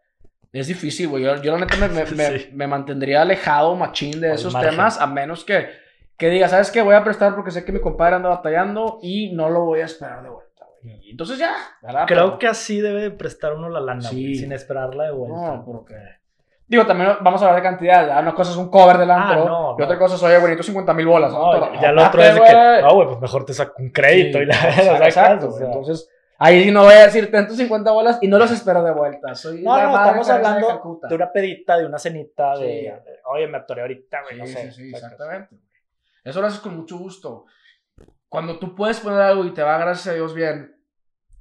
[0.51, 1.23] es difícil, güey.
[1.23, 2.49] Yo, yo la neta me, me, me- Sí.
[2.53, 4.69] me mantendría alejado, machín, de Al esos margen.
[4.71, 5.69] temas, a menos que,
[6.15, 6.83] que diga, ¿sabes qué?
[6.83, 9.85] Voy a prestar porque sé que mi compadre anda batallando y no lo voy a
[9.85, 10.99] esperar de vuelta, güey.
[11.07, 11.55] Y Entonces ya.
[11.81, 14.21] Creo Pero- que así debe de prestar uno la lana, Sí.
[14.21, 15.35] güey, sin esperarla de vuelta.
[15.55, 15.95] No, porque...
[16.68, 18.20] Digo, también vamos a hablar de cantidad.
[18.20, 19.86] Una cosa es un cover del antro Ah, no, y no.
[19.86, 21.32] otra cosa es, oye, bonito, 50 mil bolas.
[21.32, 22.82] No, ya, ya lo otro es de que, güey.
[22.82, 25.57] no, güey, pues mejor te saco un crédito Sí, y la exacto, exacto, o güey.
[25.59, 25.68] sea.
[25.68, 26.09] Entonces,
[26.39, 29.36] ahí no voy a decir tantos 50 bolas y no los espero de vuelta.
[29.36, 31.07] Soy No, no, estamos de hablando Calcuta.
[31.09, 32.86] de una pedita, de una cenita, de, Sí.
[32.86, 34.72] de, oye, me atoré ahorita, güey, Sí, no sé.
[34.72, 35.49] sí, exactamente.
[35.51, 35.61] güey.
[36.24, 37.45] Eso lo haces con mucho gusto.
[38.30, 40.76] Cuando tú puedes poner algo y te va, gracias a Dios, bien,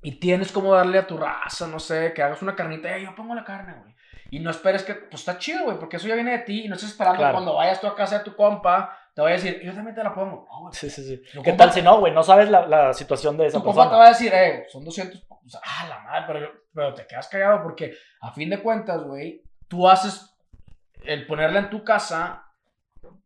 [0.03, 3.15] y tienes como darle a tu raza, no sé, que hagas una carnita, "Eh, yo
[3.15, 3.92] pongo la carne, güey.
[4.33, 6.69] Y no esperes que, pues está chido, güey, porque eso ya viene de ti y
[6.69, 7.35] no estás esperando Claro.
[7.35, 10.03] cuando vayas tú a casa de tu compa, te vaya a decir, yo también te
[10.03, 10.49] la pongo.
[10.51, 10.73] No.
[10.73, 11.19] Sí, sí, sí.
[11.35, 12.15] Tu ¿Qué compa- tal si no, güey?
[12.15, 14.85] No sabes la, la situación de esa Tu compa te va a decir, eh, son
[14.87, 18.63] 200, o sea, ah, la madre, pero, pero te quedas callado porque a fin de
[18.63, 20.35] cuentas, güey, tú haces
[21.05, 22.47] el ponerla en tu casa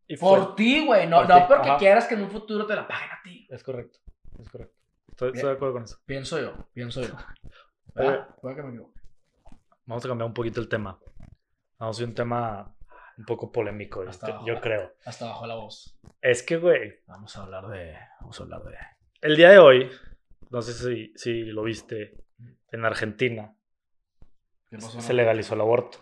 [0.08, 1.06] Y por ti, güey.
[1.06, 1.78] No, Por no ti, porque ajá.
[1.78, 3.46] quieras que en un futuro te la paguen a ti.
[3.48, 3.98] Es correcto,
[4.40, 4.74] es correcto.
[5.08, 5.98] Estoy, de acuerdo con eso.
[6.04, 7.14] Pienso yo, pienso yo.
[7.98, 8.95] Ah, puede que me equivoque.
[9.86, 10.98] Vamos a cambiar un poquito el tema.
[11.78, 12.74] Vamos a un tema
[13.18, 14.04] un poco polémico,
[14.44, 14.92] yo, creo.
[15.04, 15.98] Hasta bajo la voz.
[16.20, 17.96] Es que, güey, Vamos a hablar de.
[18.20, 18.74] Vamos a hablar de.
[19.22, 19.90] el día de hoy,
[20.50, 22.14] no sé si, si lo viste,
[22.72, 23.54] en Argentina
[24.70, 25.00] ¿Qué pasó?
[25.00, 25.98] se legalizó el aborto.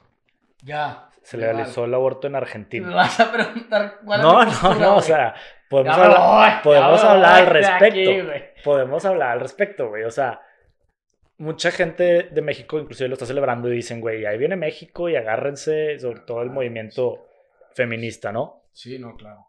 [0.63, 1.11] Ya.
[1.23, 1.57] Se legal.
[1.57, 2.95] legalizó el aborto en Me Argentina.
[2.95, 5.03] vas a preguntar cuál es No, mi no, no, o güey.
[5.07, 5.35] sea,
[5.71, 6.21] podemos Ya me hablar,
[6.53, 8.61] voy, podemos me hablar al aquí, respecto.
[8.65, 10.05] podemos hablar al respecto, güey.
[10.05, 10.41] O sea,
[11.39, 15.17] mucha gente de México inclusive lo está celebrando y dicen, güey, ahí viene México y
[15.17, 17.27] agárrense, sobre todo el movimiento
[17.75, 18.65] feminista, ¿no?
[18.73, 19.49] Sí, no, claro.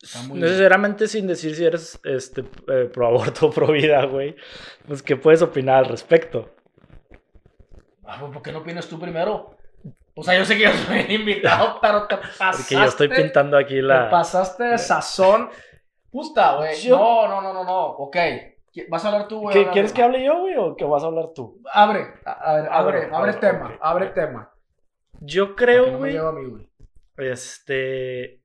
[0.00, 4.36] Está muy Necesariamente sin decir si eres este, eh, pro aborto o pro vida, güey.
[4.86, 6.54] Pues, ¿qué puedes opinar al respecto?
[8.04, 9.56] Ah, pues, ¿Por qué no opinas tú primero?
[10.14, 12.62] O sea, yo sé que yo soy invitado, pero te pasaste.
[12.62, 14.10] Porque yo estoy pintando aquí Te la...
[14.10, 15.50] pasaste de sazón.
[16.10, 16.80] Puta, güey.
[16.80, 17.86] Yo- No, no, no, no, no.
[17.86, 18.16] Ok.
[18.88, 19.52] ¿Vas a hablar tú, güey?
[19.54, 21.60] ¿Qué, Habla- ¿Quieres que hable yo, güey, o que vas a hablar tú?
[21.72, 22.06] Abre.
[22.24, 23.66] A, a ver, abre, Abre, abre tema.
[23.66, 24.50] ok, Abre tema.
[25.20, 26.16] Yo creo, güey.
[27.16, 28.42] este...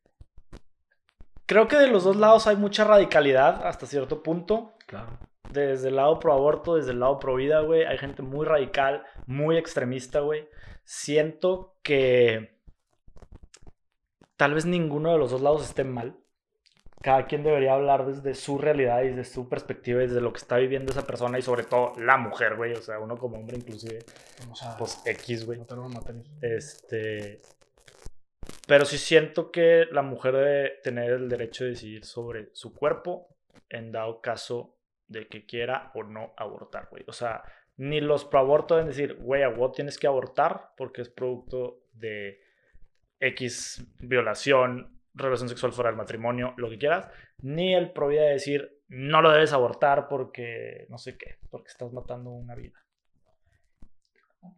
[1.46, 4.72] Creo que de los dos lados hay mucha radicalidad hasta cierto punto.
[4.88, 5.18] Claro.
[5.50, 7.84] Desde el lado pro aborto, desde el lado pro vida, güey.
[7.84, 10.48] Hay gente muy radical, muy extremista, güey.
[10.86, 12.58] Siento que
[14.38, 16.16] tal vez ninguno de los dos lados esté mal.
[17.02, 20.40] Cada quien debería hablar desde su realidad y desde su perspectiva y desde lo que
[20.40, 22.74] está viviendo esa persona y sobre todo la mujer, güey.
[22.74, 24.00] O sea, uno como hombre inclusive,
[24.40, 24.78] Vamos a...
[24.78, 25.60] pues X, güey.
[26.42, 27.42] Este.
[28.68, 33.28] Pero sí siento que la mujer debe tener el derecho de decidir sobre su cuerpo
[33.70, 34.78] en dado caso
[35.08, 37.04] de que quiera o no abortar, güey.
[37.08, 37.44] O sea,
[37.78, 41.84] ni los pro aborto deben decir, güey, a vos tienes que abortar porque es producto
[41.94, 42.40] de
[43.20, 47.08] X violación, relación sexual fuera del matrimonio, lo que quieras.
[47.40, 51.70] Ni el pro vida de decir, no lo debes abortar porque no sé qué, porque
[51.70, 52.80] estás matando una vida.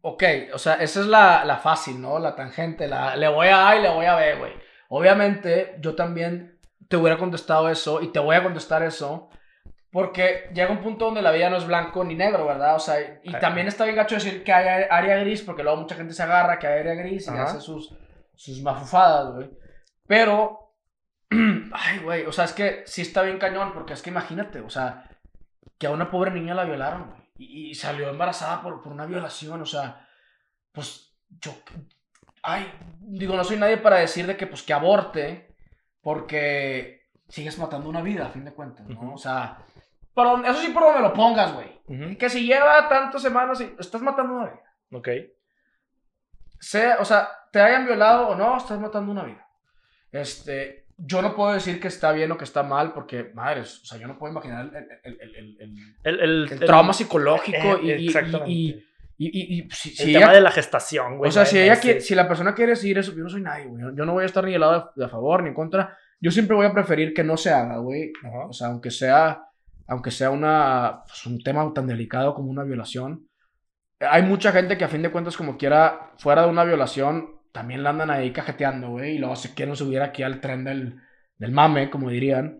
[0.01, 0.24] Ok,
[0.54, 2.18] o sea, esa es la, la fácil, ¿no?
[2.20, 4.54] La tangente, la, le voy a A y le voy a B, güey.
[4.89, 9.30] Obviamente, yo también te hubiera contestado eso y te voy a contestar eso
[9.91, 12.76] porque llega un punto donde la vida no es blanco ni negro, ¿verdad?
[12.76, 15.95] O sea, y también está bien gacho decir que hay área gris porque luego mucha
[15.95, 17.43] gente se agarra que hay área gris y Ajá.
[17.43, 17.95] hace sus,
[18.34, 19.51] sus mafufadas, güey.
[20.08, 20.76] Pero,
[21.30, 24.70] ay, güey, o sea, es que sí está bien cañón porque es que imagínate, o
[24.70, 25.10] sea,
[25.78, 27.22] que a una pobre niña la violaron, güey.
[27.38, 30.08] Y, y salió embarazada por, por una violación, o sea,
[30.72, 31.54] pues yo,
[32.43, 35.56] ay, digo, no soy nadie para decir de que, pues, que aborte,
[36.01, 39.14] porque sigues matando una vida, a fin de cuentas, ¿no?
[39.14, 39.58] O sea,
[40.14, 41.82] por donde- eso sí por donde lo pongas, güey.
[42.18, 44.76] Que si lleva tantas semanas y estás matando una vida.
[44.91, 45.08] Ok.
[46.60, 49.47] Sea, o sea, te hayan violado o no, estás matando una vida.
[50.14, 53.86] Este, yo no puedo decir que está bien o que está mal, porque, madres, o
[53.86, 54.72] sea, yo no puedo imaginar
[55.03, 55.57] el, el-
[56.03, 58.07] el- el- trauma psicológico eh, y, y-
[58.47, 58.86] y,
[59.18, 61.30] y, y- y si, el si tema de la gestación, güey.
[61.30, 63.66] o sea, si, ella quiere- si la persona quiere decir eso, yo no soy nadie,
[63.66, 63.84] güey.
[63.95, 65.97] Yo no voy a estar ni del lado de, de a favor ni en contra.
[66.22, 68.11] Yo siempre voy a preferir que no se haga, güey.
[68.24, 68.45] Ajá.
[68.47, 69.43] O sea, aunque sea,
[69.88, 73.28] aunque sea una, pues, un tema tan delicado como una violación.
[73.99, 77.82] Hay mucha gente que a fin de cuentas, como quiera, fuera de una violación, también
[77.84, 79.16] la andan ahí cajeteando, güey.
[79.16, 80.99] Y luego se quieren subir aquí al tren del,
[81.38, 82.58] del mame, como dirían.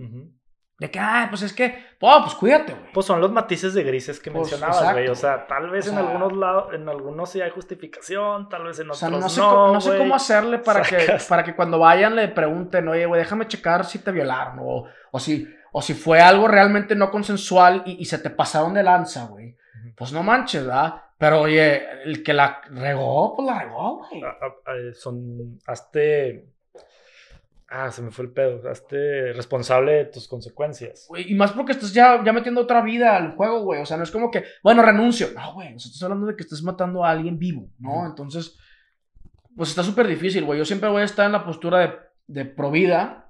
[0.80, 2.92] De que, ah, pues es que, oh, pues cuídate, güey.
[2.94, 5.08] Pues son los matices de grises que Pues, mencionabas, güey.
[5.08, 8.64] O sea, tal vez O en sea- algunos lados, en algunos sí hay justificación, tal
[8.64, 9.20] vez en O otros sea, no.
[9.20, 10.00] no sé, cómo, no sé güey.
[10.00, 10.98] cómo hacerle para que,
[11.30, 15.20] para que cuando vayan le pregunten, oye, güey, déjame checar si te violaron o, o,
[15.20, 19.26] si, o si fue algo realmente no consensual y, y se te pasaron de lanza,
[19.26, 19.52] güey.
[19.52, 19.94] Ujú.
[19.96, 20.96] Pues no manches, ¿verdad?
[21.24, 24.22] Pero oye, el que la regó, pues la regó, güey.
[24.24, 25.58] Ah, ah, ah, son.
[25.66, 26.50] Hazte.
[27.70, 28.70] Ah, se me fue el pedo.
[28.70, 31.06] Hazte responsable de tus consecuencias.
[31.08, 33.82] Güey, Y más porque estás ya, ya metiendo otra vida al juego, güey.
[33.82, 35.30] O sea, no es como que, bueno, renuncio.
[35.34, 35.74] No, güey.
[35.74, 38.06] Estás hablando de que estás matando a alguien vivo, ¿no?
[38.06, 38.60] Entonces,
[39.56, 40.60] pues está súper difícil, güey.
[40.60, 41.94] Yo siempre voy a estar en la postura de,
[42.28, 43.28] de pro vida.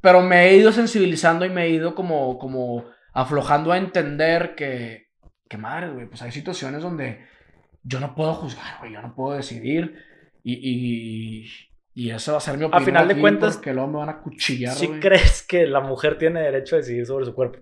[0.00, 5.07] Pero me he ido sensibilizando y me he ido como, como aflojando a entender que,
[5.48, 7.26] que madre, güey, pues hay situaciones donde
[7.82, 8.92] yo no puedo juzgar, güey.
[8.92, 10.04] Yo no puedo decidir.
[10.42, 11.50] Y, y,
[11.94, 12.84] y esa va a ser mi opinión.
[12.84, 16.40] final de cuentas, Porque luego me van a cuchillar, ¿Sí crees que la mujer tiene
[16.40, 17.58] derecho a decidir sobre su cuerpo?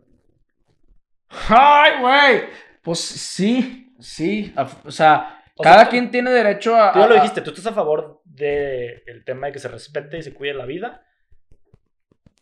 [1.49, 2.43] ¡Ay, güey!
[2.83, 4.55] Pues sí, sí.
[4.85, 6.93] O sea, O cada sea, tú- quien tiene derecho a.
[6.93, 10.19] Tú ya lo a- dijiste, tú estás a favor del tema de que se respete
[10.19, 11.05] y se cuide la vida,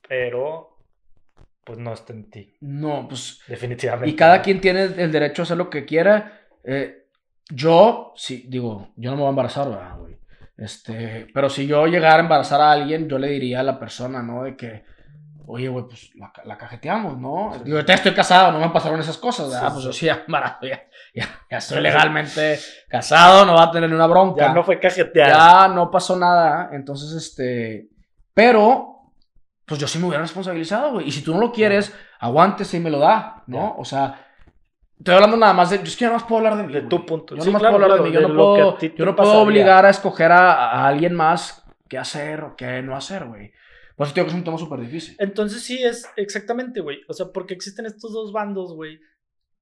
[0.09, 0.74] pero
[1.65, 3.41] pues no está en ti, No, pues.
[3.49, 4.11] definitivamente.
[4.11, 6.41] Y cada quien tiene el derecho a hacer lo que quiera.
[6.63, 7.09] Eh,
[7.51, 10.19] yo, sí, digo, yo no me voy a embarazar, ¿verdad, güey?
[10.57, 14.23] Este, pero si yo llegara a embarazar a alguien, yo le diría a la persona,
[14.23, 14.45] ¿no?
[14.45, 14.85] De que,
[15.47, 17.53] oye, güey, pues la, la cajeteamos, ¿no?
[17.55, 17.61] Sí.
[17.65, 19.69] Digo, ya estoy casado, no me pasaron esas cosas, ¿verdad?
[19.69, 20.83] Sí, pues yo sí, embarazo, ya,
[21.15, 22.59] ya, ya estoy legalmente
[22.89, 24.47] casado, no va a tener ni una bronca.
[24.47, 25.29] Ya no fue cajetear.
[25.29, 27.89] Ya no pasó nada, entonces, este,
[28.33, 28.94] pero,
[29.67, 31.09] pues yo sí me hubiera responsabilizado, güey.
[31.09, 33.59] Y si tú no lo quieres, aguántese y me lo da, ¿no?
[33.59, 33.75] Ya.
[33.79, 34.27] O sea,
[34.99, 36.73] estoy hablando nada más de, yo es que yo no más puedo hablar de mí.
[36.73, 36.89] De güey.
[36.89, 37.35] tu punto.
[37.37, 39.17] Yo Sí, no más claro, puedo hablar de mí, yo de no puedo, yo no
[39.17, 43.53] puedo obligar a escoger a, a alguien más qué hacer o qué no hacer, güey.
[43.97, 45.15] Por eso digo que es un tema súper difícil.
[45.19, 46.99] Entonces sí es exactamente, güey.
[47.09, 48.99] O sea, porque existen estos dos bandos, güey.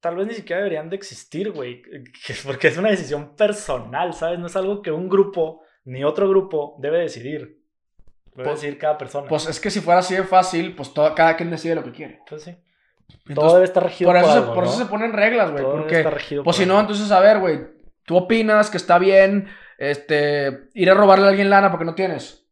[0.00, 1.82] Tal vez ni siquiera deberían de existir, güey.
[2.26, 4.38] que- Porque es una decisión personal, ¿sabes?
[4.38, 7.61] No es algo que un grupo ni otro grupo debe decidir.
[8.34, 9.28] Debe Pues- decidir cada persona.
[9.28, 11.92] Pues es que si fuera así de fácil, pues todo, cada quien decide lo que
[11.92, 12.20] quiere.
[12.28, 12.50] Pues sí.
[13.26, 14.78] Entonces, Todo debe estar regido por por, eso, se, algo, por eso ¿no?
[14.84, 15.62] se ponen reglas, güey.
[15.62, 16.80] Todo debe Porque, estar regido pues por si no, algo.
[16.92, 17.60] entonces, a ver, güey,
[18.04, 22.46] tú opinas que está bien este, ir a robarle a alguien lana porque no tienes.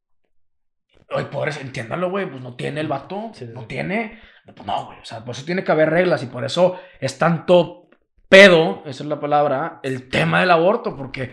[1.09, 3.67] Ay, pobres, entiéndalo, güey, pues no tiene el vato, Sí, sí, no sí.
[3.69, 4.21] tiene.
[4.55, 7.19] Pues no, güey, o sea, por eso tiene que haber reglas y por eso es
[7.19, 7.89] tanto
[8.29, 11.31] pedo, esa es la palabra, el tema del aborto, porque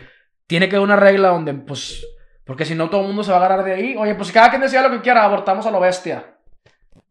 [0.48, 2.06] tiene que haber una regla donde, pues,
[2.48, 3.96] porque si no todo el mundo se va a agarrar de ahí.
[3.98, 6.40] Oye, pues cada quien decida lo que quiera, abortamos a lo bestia.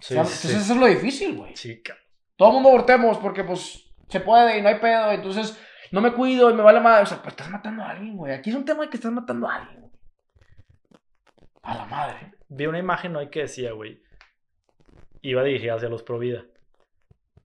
[0.01, 0.31] Sí, ¿Sabes?
[0.31, 1.55] sí, Entonces eso es lo difícil, güey.
[1.83, 2.05] cabrón.
[2.37, 5.13] Todo el mundo abortemos porque, pues, se puede y no hay pedo.
[5.13, 5.61] Entonces,
[5.93, 7.03] no me cuido y me vale más.
[7.03, 8.33] O sea, pues estás matando a alguien, güey.
[8.33, 9.91] Aquí es un tema de que estás matando a alguien.
[11.63, 12.33] A la madre.
[12.49, 14.03] Vi una imagen hoy que decía, güey.
[15.21, 16.45] Iba dirigida hacia los pro vida.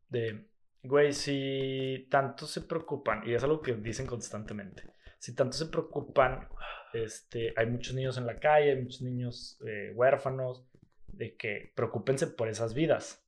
[0.10, 0.46] De,
[0.84, 4.84] güey, si tanto se preocupan, y es algo que dicen constantemente,
[5.20, 6.48] si tanto se preocupan,
[6.94, 10.66] este, hay muchos niños en la calle, hay muchos niños eh, huérfanos,
[11.08, 13.24] de que preocúpense por esas vidas.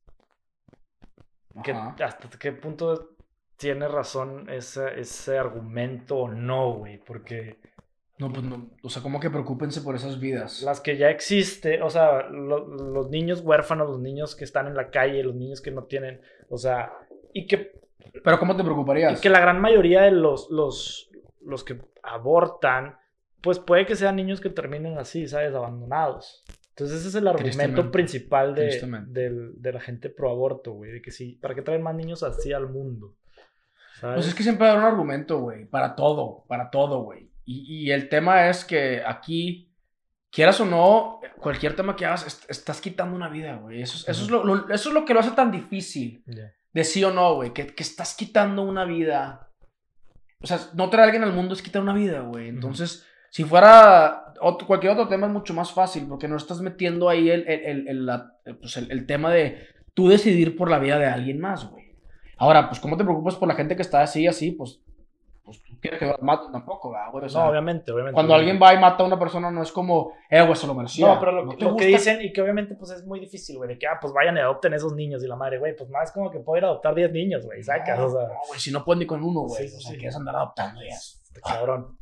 [1.55, 1.95] Ajá.
[2.03, 3.11] ¿Hasta qué punto
[3.57, 6.97] tiene razón ese, ese argumento o no, güey?
[6.97, 7.57] Porque
[8.18, 8.72] No, pues no.
[8.82, 10.61] O sea, como que preocúpense por esas vidas.
[10.64, 14.76] las que ya existe, o sea, lo- los niños huérfanos, los niños que están en
[14.76, 16.91] la calle, los niños que no tienen, o sea,
[17.34, 17.80] y que,
[18.24, 19.22] Pero ¿cómo te y preocuparías?
[19.22, 21.11] que la gran mayoría de los, los,
[21.41, 22.97] los que abortan,
[23.43, 25.53] pues puede que sean niños que terminen así, ¿sabes?
[25.53, 26.43] Abandonados.
[26.69, 31.11] Entonces ese es el argumento principal de, de la gente pro aborto, güey, de que
[31.11, 33.13] sí, ¿para qué traen más niños así al mundo?
[33.99, 34.15] ¿Sabes?
[34.15, 35.65] Pues es que siempre hay un argumento, güey.
[35.65, 37.29] Para todo, para todo, güey.
[37.45, 39.71] Y, y el tema es que aquí,
[40.31, 43.81] quieras o no, cualquier tema que hagas, est- estás quitando una vida, güey.
[43.83, 46.23] Eso, es- eso, es lo, lo- eso es lo que lo hace tan difícil.
[46.73, 49.51] De sí o no, güey, que, que estás quitando una vida.
[50.41, 52.47] O sea, no traer a alguien al mundo es quitar una vida, güey.
[52.49, 57.09] Entonces, si fuera otro- cualquier otro tema es mucho más fácil, porque no estás metiendo
[57.09, 58.31] ahí el, el, el, la-
[58.61, 59.57] pues el- tema de
[59.95, 61.95] tú decidir por la vida de alguien más, güey.
[62.38, 64.51] Ahora, pues, ¿cómo te preocupas por la gente que está así, así?
[64.51, 64.81] Pues,
[65.43, 67.25] pues tú quieres que maten tampoco, ¿verdad, güey?
[67.25, 68.13] O sea, no, obviamente, obviamente.
[68.13, 70.75] cuando alguien va y mata a una persona, no es como, eh, güey, se lo
[70.75, 71.07] merecía.
[71.07, 73.67] No, pero lo, ¿No que- lo dicen, y que obviamente pues es muy difícil, güey,
[73.69, 76.11] de que, ah, pues vayan y adopten esos niños y la madre, güey, pues más
[76.11, 78.71] como que puedo ir a adoptar 10 niños, güey, sacas, o sea, no, güey, si
[78.71, 79.67] no puedes ni con uno, güey.
[79.67, 79.97] Sí, o sea, sí.
[79.97, 80.93] quieres andar adoptando ya.
[80.95, 81.97] este cabrón.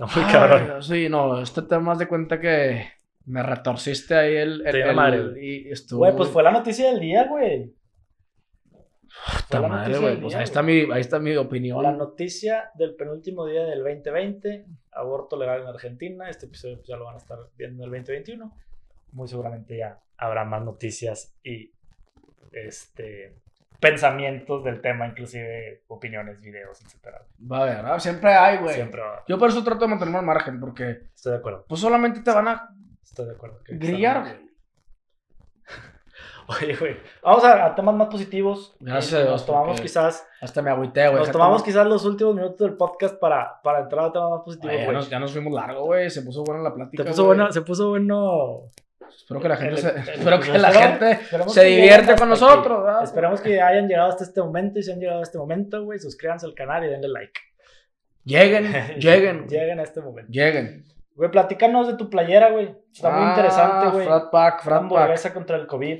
[0.00, 0.82] Está muy Ay, cabrón.
[0.82, 2.86] Sí, no, este tema de cuenta que
[3.26, 4.66] me retorciste ahí el.
[4.66, 5.66] el, madre, güey.
[5.66, 6.00] y estuvo.
[6.00, 7.74] Güey, pues fue la noticia del día, güey.
[9.48, 10.20] Puta madre, güey.
[10.20, 11.82] Pues ahí está, mi, ahí está mi opinión.
[11.82, 16.30] La noticia del penúltimo día del 2020, aborto legal en Argentina.
[16.30, 18.56] Este episodio pues, ya lo van a estar viendo en el 2021.
[19.12, 21.72] Muy seguramente ya habrá más noticias y
[22.52, 23.36] este
[23.80, 27.22] pensamientos del tema, inclusive opiniones, videos, etcétera.
[27.50, 28.74] Va a ver, ah, siempre hay, güey.
[28.74, 29.24] Siempre va.
[29.26, 31.64] Yo por eso trato de mantenerme al margen, porque Estoy de acuerdo.
[31.68, 32.68] pues solamente te van a
[33.02, 33.62] Estoy de acuerdo.
[33.64, 34.50] que- grillar, güey.
[36.62, 36.96] Oye, güey.
[37.22, 38.76] Vamos a, a temas más positivos.
[38.80, 41.20] Gracias Dios, Nos tomamos quizás, Hasta me agüité, güey.
[41.20, 44.76] nos tomamos quizás los últimos minutos del podcast para, para entrar a temas más positivos,
[44.76, 44.96] ya, güey.
[44.96, 46.10] nos, ya nos fuimos largo, güey.
[46.10, 47.02] Se puso buena la plática.
[47.04, 48.62] Se puso bueno, se puso bueno.
[49.16, 52.82] Espero que la gente El- se, el- espero que la gente se hasta con nosotros,
[52.84, 53.02] ¿verdad?
[53.04, 55.98] Esperamos que hayan llegado hasta este momento y si han llegado a este momento, güey,
[55.98, 57.40] suscríbanse al canal y denle like.
[58.24, 59.46] Lleguen, lleguen.
[59.48, 60.30] Lleguen a este momento.
[60.30, 60.84] Lleguen.
[61.14, 62.74] Güey, platícanos de tu playera, güey.
[62.92, 64.06] Está muy Ah, interesante, güey.
[64.06, 64.92] Frat Pack, Frat Pack.
[64.92, 65.98] Hamburguesa contra el COVID.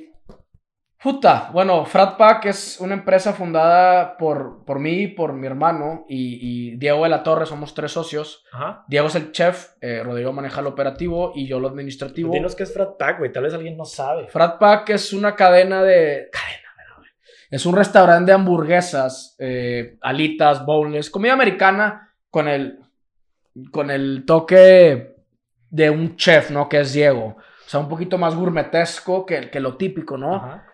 [1.02, 6.38] Puta, bueno, Frat Pack es una empresa fundada por, por mí, por mi hermano y,
[6.42, 8.44] y Diego de la Torre, somos tres socios.
[8.52, 8.84] Ajá.
[8.86, 12.34] Diego es el chef, eh, Rodrigo maneja el operativo y yo lo administrativo.
[12.34, 13.32] Dinos qué es Frat Pack, güey.
[13.32, 14.28] Tal vez alguien no sabe.
[14.28, 16.28] Frat Pack es una cadena de...
[16.30, 17.08] Cadena, güey.
[17.50, 22.78] Es un restaurante de hamburguesas, eh, alitas, bowls, comida americana con el,
[23.72, 25.16] con el toque
[25.70, 26.68] de un chef, ¿no?
[26.68, 27.36] Que es Diego.
[27.38, 30.34] O sea, un poquito más gourmetesco que, que lo típico, ¿no?
[30.34, 30.66] Ajá.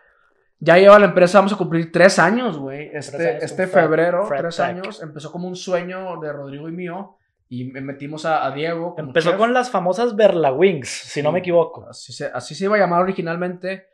[0.59, 2.91] Ya lleva la empresa, vamos a cumplir tres años, güey.
[2.93, 5.03] Este, años este febrero, tres años.
[5.03, 7.19] Empezó como un sueño de Rodrigo y mío.
[7.49, 8.95] Y me- metimos a, a Diego.
[8.95, 9.39] como Empezó chef.
[9.39, 11.87] con las famosas Berla Wings, si no me equivoco.
[11.89, 13.87] Así se, así se iba a llamar originalmente.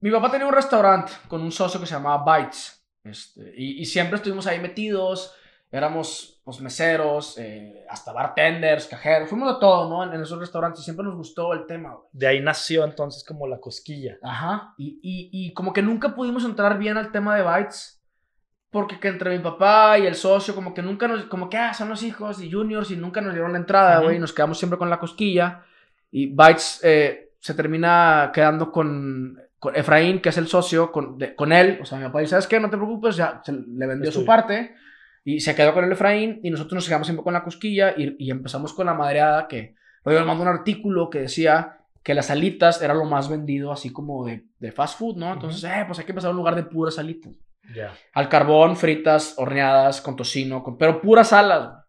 [0.00, 2.84] Mi papá tenía un restaurante con un socio que se llamaba Bites.
[3.02, 5.34] Este, y, y siempre estuvimos ahí metidos.
[5.72, 9.28] Éramos pues, meseros, eh, hasta bartenders, cajeros.
[9.28, 10.02] Fuimos de todo, ¿no?
[10.04, 10.80] En, en esos restaurantes.
[10.80, 12.06] Y siempre nos gustó el tema, güey.
[12.12, 14.16] De ahí nació entonces como la cosquilla.
[14.22, 14.74] Ajá.
[14.78, 17.96] Y, y, y como que nunca pudimos entrar bien al tema de Bites.
[18.70, 21.72] Porque que entre mi papá y el socio, como que nunca nos, como que, ah,
[21.72, 24.18] son los hijos y juniors y nunca nos dieron la entrada, güey.
[24.18, 25.64] Nos quedamos siempre con la cosquilla.
[26.10, 31.34] Y Bites eh, se termina quedando con, con Efraín, que es el socio, con, de-
[31.34, 31.78] con él.
[31.82, 32.60] O sea, mi papá dice, ¿sabes qué?
[32.60, 34.74] No te preocupes, ya se le vendió Es su parte.
[35.24, 38.16] Y se quedó con el Efraín y nosotros nos quedamos siempre con la cosquilla y,
[38.18, 39.74] y empezamos con la madreada que...
[40.04, 43.90] Luego me mandó un artículo que decía que las alitas era lo más vendido así
[43.92, 45.32] como de, de fast food, ¿no?
[45.32, 47.32] Entonces, eh, pues hay que empezar a un lugar de puras alitas.
[47.74, 47.92] Ya.
[48.14, 51.84] Al carbón, fritas, horneadas, con tocino, con, pero puras alas,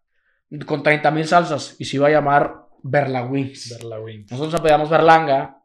[0.66, 1.76] con 30 mil salsas.
[1.78, 3.78] Y se iba a llamar Berla Wings.
[3.78, 4.30] Berla Wings.
[4.30, 5.62] Nosotros apellidamos Berlanga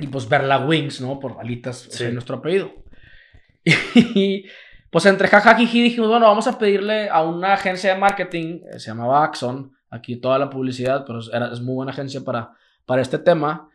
[0.00, 1.20] y pues Berla Wings, ¿no?
[1.20, 2.12] Por alitas, o sea, Sí.
[2.12, 2.72] nuestro apellido.
[3.94, 4.46] Y
[4.96, 8.86] pues entre jajajiji dijimos, bueno, vamos a pedirle a una agencia de marketing, eh, se
[8.88, 12.52] llamaba Axon, aquí toda la publicidad, pero es, era- es muy buena agencia para,
[12.86, 13.68] para este tema,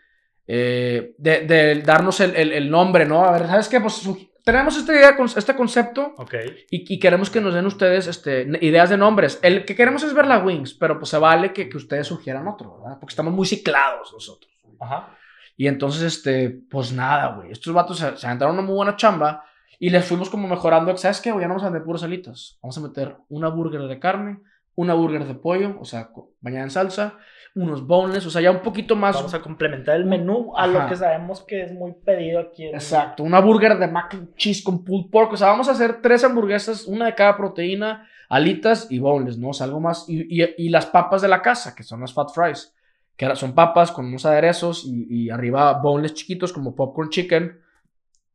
[0.48, 3.24] eh, de, de darnos el, el- el nombre, ¿no?
[3.24, 3.80] A ver, ¿sabes qué?
[3.80, 4.02] Pues
[4.44, 6.34] tenemos esta idea, este concepto Ok.
[6.72, 9.38] y, y queremos que nos den ustedes este, ideas de nombres.
[9.44, 12.48] El que queremos es ver la Wings, pero pues se vale que, que ustedes sugieran
[12.48, 12.98] otro, ¿verdad?
[13.00, 14.52] Porque estamos muy ciclados nosotros.
[14.80, 15.16] Ajá.
[15.56, 17.52] Y entonces, este, pues nada, güey.
[17.52, 19.46] Estos vatos se, se aventaron una muy buena chamba
[19.82, 20.96] y les fuimos como mejorando.
[20.96, 21.42] ¿Sabes qué, güey?
[21.44, 22.60] Ya no vamos a vender puras alitas.
[22.62, 24.38] Vamos a meter una burger de carne,
[24.76, 27.18] una burger de pollo, o sea, bañada en salsa,
[27.56, 29.16] unos boneless, o sea, ya un poquito más.
[29.16, 30.90] Vamos a complementar el menú a lo Ajá.
[30.90, 34.64] que sabemos que es muy pedido aquí en Exacto, una burger de mac and cheese
[34.64, 35.34] con pulled pork.
[35.34, 39.50] O sea, vamos a hacer tres hamburguesas, una de cada proteína, alitas y boneless, ¿no?
[39.50, 40.06] O sea, algo más.
[40.08, 42.74] Y, y- y las papas de la casa, que son las fat fries,
[43.18, 47.60] que son papas con unos aderezos y, y arriba boneless chiquitos como popcorn chicken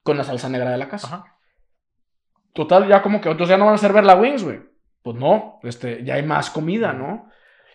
[0.03, 1.07] con la salsa negra de la casa.
[1.07, 1.36] Ajá.
[2.57, 4.61] Total, ya como que otros ya no van a servir la wings, güey.
[5.03, 7.31] Pues no, este, ya hay más comida, ¿no?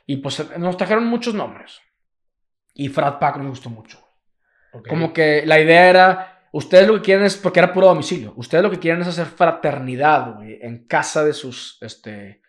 [0.07, 1.79] Y pues nos trajeron muchos nombres.
[2.73, 3.99] Y Frat Pack nos gustó mucho.
[4.89, 8.63] Como que la idea era, ustedes lo que quieren es, porque era puro domicilio, ustedes
[8.63, 12.41] lo que quieren es hacer fraternidad, güey, en casa de sus, este,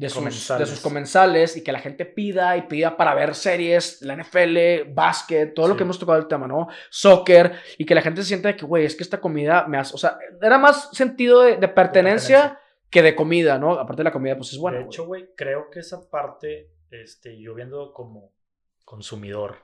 [0.00, 0.68] de sus, Comensales.
[0.68, 4.92] de sus comensales y que la gente pida y pida para ver series, la NFL,
[4.94, 6.68] básquet, todo lo que hemos tocado el tema, ¿no?
[6.88, 9.76] Soccer, y que la gente se sienta de que, güey, es que esta comida me
[9.76, 12.60] hace, o sea, era más sentido de, de pertenencia pertenencia.
[12.88, 13.72] que de comida, ¿no?
[13.72, 14.78] Aparte de la comida, pues es buena.
[14.78, 18.32] de hecho, güey, creo que esa parte, este, yo viendo como
[18.86, 19.58] consumidor,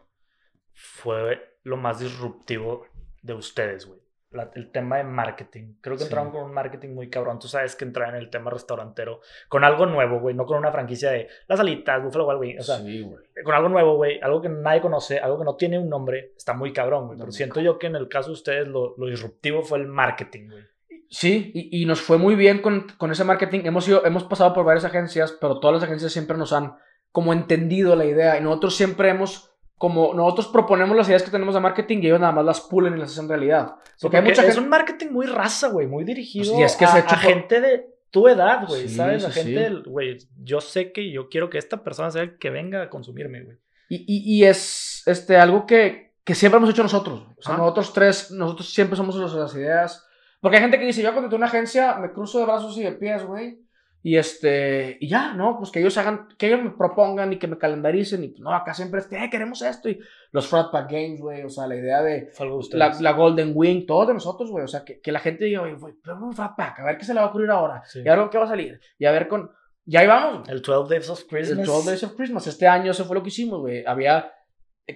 [0.74, 2.86] fue lo más disruptivo
[3.22, 4.00] de ustedes, güey.
[4.30, 5.74] La- el tema de marketing.
[5.80, 6.04] Creo que Sí.
[6.06, 7.38] entraron con un marketing muy cabrón.
[7.38, 10.34] Tú sabes que entrar en el tema restaurantero con algo nuevo, güey.
[10.34, 12.60] No con una franquicia de las alitas, Buffalo Wild Wings.
[12.60, 13.24] O sea, sí, güey.
[13.44, 14.18] con algo nuevo, güey.
[14.20, 16.32] Algo que nadie conoce, algo que no tiene un nombre.
[16.36, 17.18] Está muy cabrón, güey.
[17.18, 19.86] No, Pero siento yo que en el caso de ustedes lo, lo disruptivo fue el
[19.86, 20.64] marketing, güey.
[21.08, 23.60] Sí, y, y nos fue muy bien con, con ese marketing.
[23.64, 26.74] Hemos, ido, hemos pasado por varias agencias, pero todas las agencias siempre nos han
[27.12, 28.36] como entendido la idea.
[28.38, 32.20] Y nosotros siempre hemos, como nosotros proponemos las ideas que tenemos de marketing y ellos
[32.20, 33.74] nada más las pulen y las hacen realidad.
[34.00, 34.60] Porque hay Porque mucha es gente...
[34.60, 37.14] un marketing muy raza, güey, muy dirigido Pues, y es que a, se ha hecho
[37.14, 39.22] a por- gente de tu edad, güey, Sí, ¿sabes?
[39.22, 39.82] sí, La gente, sí.
[39.90, 43.42] güey, yo sé que yo quiero que esta persona sea el que venga a consumirme,
[43.42, 43.58] güey.
[43.88, 47.20] Y, y- y es este, algo que, que siempre hemos hecho nosotros.
[47.36, 47.62] O sea, Ajá.
[47.62, 50.06] nosotros tres, nosotros siempre somos los de las ideas.
[50.40, 52.92] Porque hay gente que dice, yo contraté una agencia, me cruzo de brazos y de
[52.92, 53.58] pies, güey.
[54.06, 55.58] Y este, y ya, ¿no?
[55.58, 58.22] Pues que ellos hagan, que ellos me propongan y que me calendaricen.
[58.22, 59.88] Y pues no, acá siempre es, eh, queremos esto.
[59.88, 59.98] Y
[60.30, 61.42] los Frat Pack Games, güey.
[61.42, 62.30] O sea, la idea de
[62.70, 64.62] la, la Golden Wing, todo de nosotros, güey.
[64.62, 67.04] O sea, que, que la gente diga, güey, pero un Frat Pack, a ver qué
[67.04, 67.82] se le va a ocurrir ahora.
[67.84, 68.02] Sí.
[68.04, 68.78] Y a ver qué va a salir.
[68.96, 69.50] Y a ver con,
[69.84, 70.48] y ahí vamos.
[70.48, 71.66] El 12 Days of El Christmas.
[71.66, 72.46] 12 Days of Christmas.
[72.46, 73.84] Este año eso fue lo que hicimos, güey.
[73.84, 74.32] Había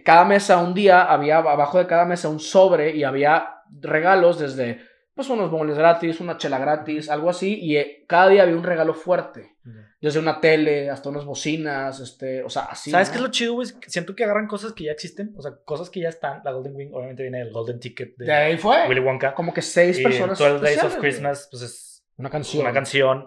[0.04, 4.88] cada mesa un día, había abajo de cada mesa un sobre y había regalos desde
[5.14, 7.58] pues unos bonles gratis, una chela gratis, algo así.
[7.61, 9.56] Y eh, cada día había un regalo fuerte.
[10.00, 12.90] Desde una tele hasta unas bocinas, este, o sea, así.
[12.90, 13.12] ¿Sabes ¿no?
[13.12, 13.68] qué es lo chido, güey?
[13.86, 16.40] Siento que agarran cosas que ya existen, o sea, cosas que ya están.
[16.42, 18.88] La Golden Wing obviamente viene del Golden Ticket de, De ahí fue.
[18.88, 19.34] Willy Wonka.
[19.34, 20.38] Como que seis Y personas.
[20.38, 20.96] 12 Days of.
[20.96, 22.62] Christmas, pues es Una canción.
[22.62, 23.26] una canción.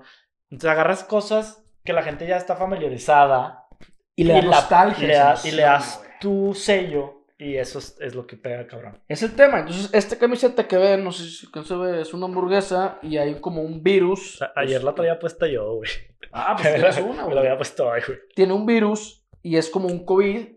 [0.49, 3.65] Entonces agarras cosas que la gente ya está familiarizada
[4.15, 5.03] Y le la- nostalgia.
[5.03, 8.38] y le, da- se y le das tu sello y eso es, es lo que
[8.38, 8.99] pega, cabrón.
[9.07, 9.59] Es el tema.
[9.59, 13.39] Entonces, esta camiseta que ven, no sé si a ver, es una hamburguesa y hay
[13.41, 14.36] como un virus.
[14.36, 15.89] O sea, ayer la traía puesta yo, güey.
[16.31, 17.38] Ah, pues tienes una, Me la güey.
[17.39, 18.19] había puesto hoy, güey.
[18.36, 20.47] tiene un virus y es como un COVID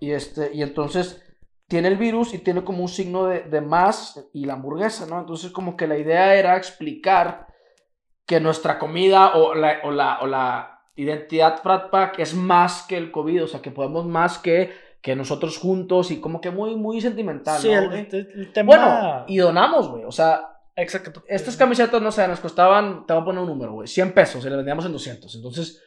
[0.00, 1.22] y este y entonces
[1.68, 5.20] tiene el virus y tiene como un signo de, de más y la hamburguesa, ¿no?
[5.20, 7.46] Entonces como que la idea era explicar
[8.26, 12.96] que nuestra comida o la, o la, o la identidad Frat Pack es más que
[12.96, 14.72] el COVID, o sea, que podemos más que,
[15.04, 18.66] que nosotros juntos y como que muy, muy sentimental, Sí, ¿no, el, el- tema.
[18.66, 20.40] Bueno, y donamos, güey, o sea,
[20.76, 21.22] Exacto.
[21.28, 24.42] estas camisetas, no sé, nos costaban, te voy a poner un número, güey, 100 pesos
[24.42, 25.34] y las vendíamos en 200.
[25.34, 25.82] Entonces,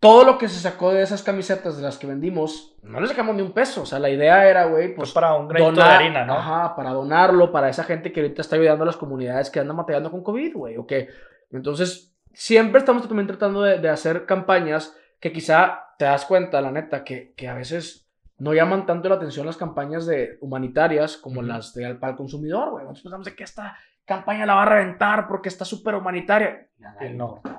[0.00, 3.36] todo lo que se sacó de esas camisetas de las que vendimos, no le sacamos
[3.36, 3.82] ni un peso.
[3.82, 6.34] O sea, la idea era, güey, Pues pues para un granito donar, de harina, ¿no?
[6.34, 9.76] Ajá, para donarlo para esa gente que ahorita está ayudando a las comunidades que andan
[9.76, 11.06] batallando con COVID, güey, o que
[11.52, 16.72] entonces siempre estamos también tratando de, de hacer campañas que quizá te das cuenta, la
[16.72, 18.07] neta, que, que a veces
[18.38, 21.48] no llaman tanto la atención las campañas de humanitarias como Ujú.
[21.48, 22.84] las de, para el consumidor, güey.
[22.84, 26.68] Nosotros pensamos de que esta campaña la va a reventar porque está súper humanitaria.
[26.78, 27.40] Y a nadie Y le no.
[27.42, 27.54] güey.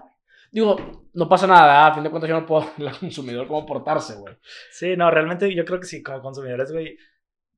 [0.52, 0.78] Digo,
[1.14, 4.36] no pasa nada, a fin de cuentas yo no puedo al consumidor cómo portarse, güey.
[4.72, 6.98] Sí, no, realmente yo creo que sí, como consumidores, güey.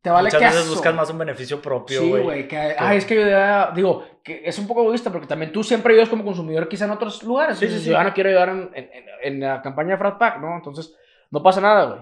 [0.01, 2.23] Te vale muchas veces buscas más un beneficio propio, Sí, güey.
[2.23, 5.51] güey, que, ay, es que yo ya- digo, que es un poco egoísta porque también
[5.51, 7.59] tú siempre ayudas como consumidor quizá en otros lugares.
[7.59, 7.85] Sí, sí, sí.
[7.85, 10.55] Yo ya no quiero ayudar en, en- en- en la campaña de Frat Pack, ¿no?
[10.55, 10.95] Entonces,
[11.29, 12.01] no pasa nada, güey.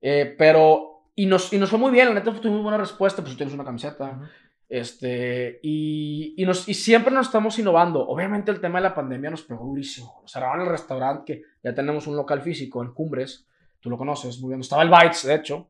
[0.00, 3.36] Eh, pero, y nos, y nos fue muy bien, la neta tuvimos buena respuesta, pues
[3.36, 4.10] tienes una camiseta.
[4.10, 4.24] Ujú.
[4.68, 8.06] Este, y, y, nos, y siempre nos estamos innovando.
[8.06, 10.18] Obviamente el tema de la pandemia nos pegó durísimo.
[10.22, 13.46] Nos cerraron el restaurante, que ya tenemos un local físico en Cumbres,
[13.80, 14.60] tú lo conoces muy bien.
[14.60, 15.68] Estaba el Bites, de hecho.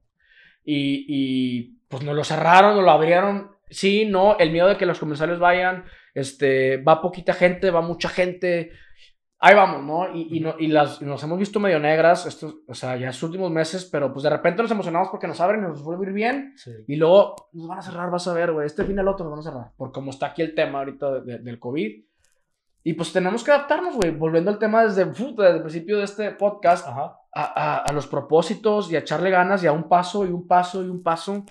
[0.64, 3.50] Y, y pues nos lo cerraron, nos lo abrieron.
[3.68, 8.08] Sí, no, el miedo de que los comensales vayan, este, va poquita gente, va mucha
[8.08, 8.72] gente.
[9.38, 10.14] Ahí vamos, ¿no?
[10.16, 13.10] Y, y, no, y las, y nos hemos visto medio negras, estos, o sea, ya
[13.10, 16.06] estos últimos meses, pero pues de repente nos emocionamos porque nos abren y nos vuelve
[16.06, 16.52] a ir bien.
[16.56, 16.70] Sí.
[16.88, 18.66] Y luego nos van a cerrar, vas a ver, güey.
[18.66, 19.72] Este fin al otro nos van a cerrar.
[19.76, 22.02] Por como está aquí el tema ahorita de- de- del COVID.
[22.84, 24.10] Y pues tenemos que adaptarnos, güey.
[24.12, 28.90] Volviendo al tema desde, desde el principio de este podcast, a, a- a los propósitos
[28.90, 31.44] y a echarle ganas y a un paso y un paso y un paso.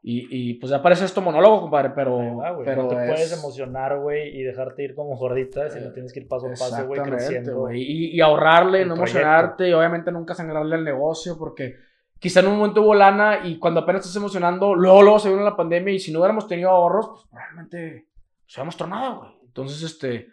[0.00, 2.36] Y, y pues ya parece esto monólogo, compadre, pero.
[2.36, 2.64] Va, güey.
[2.64, 6.12] pero no te es- puedes emocionar, güey, y dejarte ir como gordita, sino Eh, tienes
[6.12, 7.56] que ir paso a paso, güey, creciendo.
[7.58, 7.82] güey.
[7.82, 9.18] Y, y ahorrarle, no proyecto.
[9.18, 11.74] emocionarte y obviamente nunca sangrarle al negocio porque
[12.20, 15.42] quizá en un momento hubo lana y cuando apenas estás emocionando, luego, luego se vino
[15.42, 18.06] la pandemia y si no hubiéramos tenido ahorros, pues probablemente
[18.46, 19.30] se hubiéramos tronado, güey.
[19.46, 20.28] Entonces, este,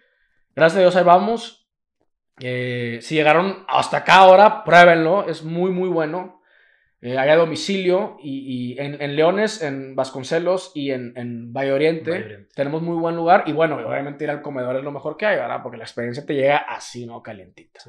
[0.55, 1.67] gracias a Dios ahí vamos.
[2.39, 6.34] Eh, si llegaron hasta acá ahora, pruébenlo, es muy, muy bueno.
[7.01, 11.73] Eh, hay a domicilio y, y en, en Leones, en Vasconcelos y en, en Valle
[11.73, 12.09] Oriente.
[12.11, 12.49] Valle Oriente.
[12.55, 15.35] Tenemos muy buen lugar y bueno, obviamente ir al comedor es lo mejor que hay,
[15.35, 15.61] ¿verdad?
[15.61, 17.21] Porque la experiencia te llega así, ¿no?
[17.21, 17.81] Calientita.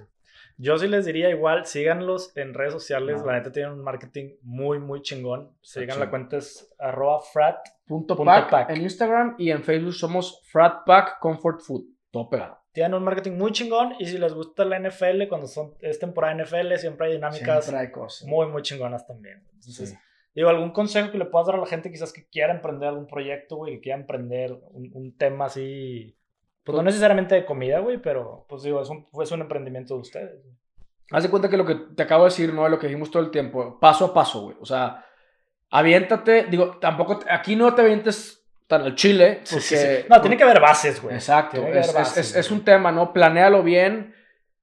[0.58, 3.26] Yo sí les diría igual, síganlos en redes sociales, Ah.
[3.26, 5.50] la neta tienen un marketing muy, muy chingón.
[5.60, 7.58] Sigan la cuenta, es arroba frat.
[7.86, 8.70] Punto, Punto pack, pack.
[8.70, 11.84] en Instagram y en Facebook somos Frat Pack Comfort Food.
[12.10, 12.58] Todo pegado.
[12.76, 16.34] Tienen un marketing muy chingón y si les gusta la NFL, cuando son, es temporada
[16.34, 18.28] NFL, siempre hay dinámicas Siempre hay cosas.
[18.28, 19.42] muy, muy chingonas también.
[19.54, 19.96] Entonces, Sí.
[20.34, 23.06] digo, algún consejo que le puedas dar a la gente quizás que quiera emprender algún
[23.06, 26.14] proyecto, güey, que quiera emprender un, un tema así,
[26.64, 30.00] pues no necesariamente de comida, güey, pero pues digo, es un, es un emprendimiento de
[30.00, 30.42] ustedes.
[30.42, 30.54] güey.
[31.12, 32.68] Haz de cuenta que lo que te acabo de decir, ¿no?
[32.68, 34.56] Lo que dijimos todo el tiempo, paso a paso, güey.
[34.60, 35.02] O sea,
[35.70, 39.40] aviéntate, digo, tampoco, aquí no te avientes tan al chile.
[39.48, 40.06] Porque, sí, sí.
[40.08, 41.14] No, tiene que haber bases, güey.
[41.14, 43.12] Exacto, Tiene que es, bases, es- es un tema, ¿no?
[43.12, 44.14] Planéalo bien.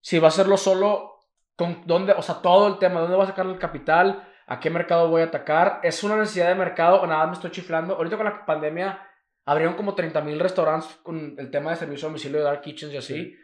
[0.01, 1.19] Si va a hacerlo solo,
[1.55, 4.69] con dónde, o sea, todo el tema, dónde va a sacar el capital, a qué
[4.69, 5.79] mercado voy a atacar.
[5.83, 7.95] ¿Es una necesidad de mercado o nada me estoy chiflando?
[7.95, 8.99] Ahorita con la pandemia
[9.45, 12.93] abrieron como 30 mil restaurantes con el tema de servicio a domicilio de Dark Kitchens
[12.93, 13.13] y así.
[13.15, 13.35] Sí.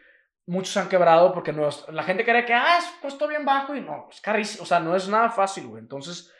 [0.46, 3.74] Muchos han quebrado porque no es- la gente cree que, ah, es costo bien bajo
[3.74, 4.64] y no, es carísimo.
[4.64, 5.80] O sea, no es nada fácil, güey.
[5.80, 6.30] Entonces,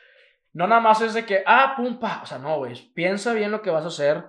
[0.53, 2.21] no nada más es de que, ah, pum, pa.
[2.23, 2.75] O sea, no, güey.
[2.93, 4.25] Piensa bien lo que vas a hacer.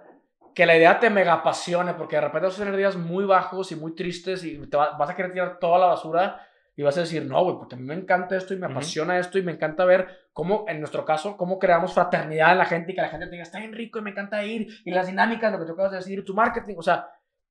[0.55, 3.73] Que la idea te mega apasione, porque de repente vas a tener días muy bajos
[3.73, 6.47] y muy tristes y te va- vas a querer tirar toda la basura
[6.77, 9.19] y vas a decir, no, güey, porque a mí me encanta esto y me apasiona
[9.19, 12.93] esto y me encanta ver cómo, en nuestro caso, cómo creamos fraternidad en la gente
[12.93, 15.07] y que la gente te diga, está bien rico y me encanta ir y las
[15.07, 17.09] dinámicas, lo que tú acabas de decir, tu marketing, o sea,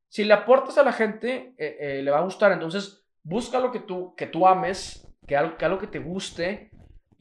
[0.08, 2.52] si le aportas a la gente, eh, eh, le va a gustar.
[2.52, 6.71] Entonces, busca lo que tú, que tú ames, que algo, que algo que te guste.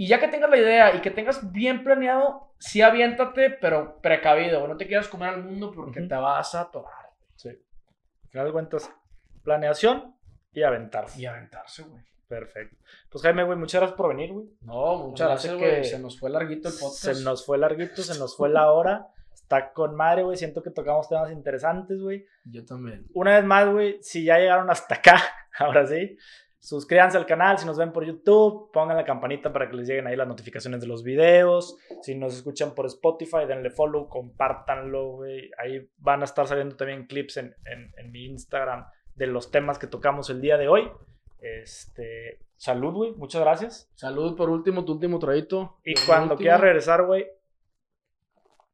[0.01, 4.66] Y ya que tengas la idea y que tengas bien planeado, sí aviéntate, pero precavido.
[4.66, 7.11] No te quieras comer al mundo porque te vas a atorar.
[7.36, 7.51] Sí.
[8.32, 8.90] Al cuentas,
[9.44, 10.16] planeación
[10.55, 11.20] y aventarse.
[11.20, 12.03] Y aventarse, güey.
[12.26, 12.78] Perfecto.
[13.11, 14.46] Pues Jaime, güey, muchas gracias por venir, güey.
[14.62, 15.84] No, muchas gracias, que güey.
[15.84, 17.16] Se nos fue larguito el podcast.
[17.16, 19.09] Se nos fue larguito, se nos fue la hora.
[19.34, 20.38] Está con madre, güey.
[20.38, 22.24] Siento que tocamos temas interesantes, güey.
[22.44, 23.07] Yo también.
[23.12, 25.22] Una vez más, güey, si ya llegaron hasta acá,
[25.59, 26.16] ahora sí,
[26.61, 27.58] suscríbanse al canal.
[27.58, 30.80] Si nos ven por YouTube, pongan la campanita para que les lleguen ahí las notificaciones
[30.80, 31.76] de los videos.
[32.02, 35.50] Si nos escuchan por Spotify, denle follow, compártanlo, güey.
[35.58, 39.78] Ahí van a estar saliendo también clips en, en, en mi Instagram de los temas
[39.78, 40.88] que tocamos el día de hoy.
[41.40, 43.12] Este, salud, güey.
[43.12, 43.90] Muchas gracias.
[43.94, 45.78] Salud por último, tu último traguito.
[45.84, 47.26] Y cuando quieras regresar, güey,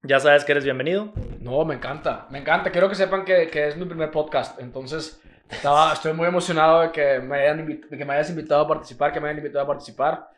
[0.02, 1.12] ya sabes que eres bienvenido.
[1.40, 2.70] No, me encanta, me encanta.
[2.70, 4.60] Quiero que sepan que, que es mi primer podcast.
[4.60, 5.20] Entonces,
[5.50, 9.12] Estaba, estoy muy emocionado de que, me hayan de que me hayas invitado a participar,
[9.12, 10.28] que me hayan invitado a participar.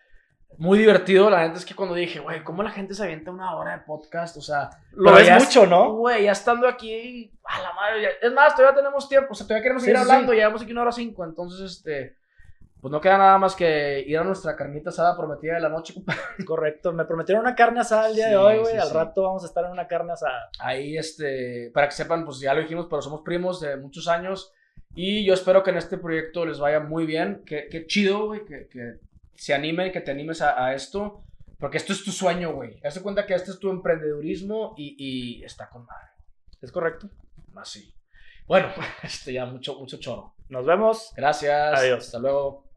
[0.56, 3.54] Muy divertido, la neta es que cuando dije, güey, ¿cómo la gente se avienta una
[3.56, 4.36] hora de podcast?
[4.38, 5.92] O sea, Lo ves mucho, ¿no?
[5.94, 9.46] Güey, ya estando aquí, a la madre, ya- es más, todavía tenemos tiempo, o sea,
[9.46, 10.38] todavía queremos Sí, seguir sí, hablando, sí.
[10.38, 12.16] llevamos aquí una hora cinco, entonces, este,
[12.80, 15.94] pues no queda nada más que ir a nuestra carnita asada prometida de la noche.
[16.46, 16.92] Correcto.
[16.92, 18.72] Me prometieron una carne asada el día Sí, de hoy, güey.
[18.72, 18.94] sí, Al sí.
[18.94, 20.48] rato vamos a estar en una carne asada.
[20.60, 24.52] Ahí, este, para que sepan, pues ya lo dijimos, pero somos primos de muchos años,
[24.94, 28.44] y yo espero que en este proyecto les vaya muy bien, que, que chido, güey,
[28.44, 28.94] que, que
[29.34, 31.22] se animen, que te animes a, a esto,
[31.58, 35.44] porque esto es tu sueño, güey, hazte cuenta que este es tu emprendedurismo, y, y
[35.44, 36.08] está con madre,
[36.60, 37.08] ¿Es correcto?
[37.56, 37.92] así.
[38.46, 38.68] Bueno,
[39.02, 40.34] este ya mucho, mucho choro.
[40.48, 41.12] Nos vemos.
[41.16, 41.78] Gracias.
[41.78, 42.06] Adiós.
[42.06, 42.67] Hasta luego.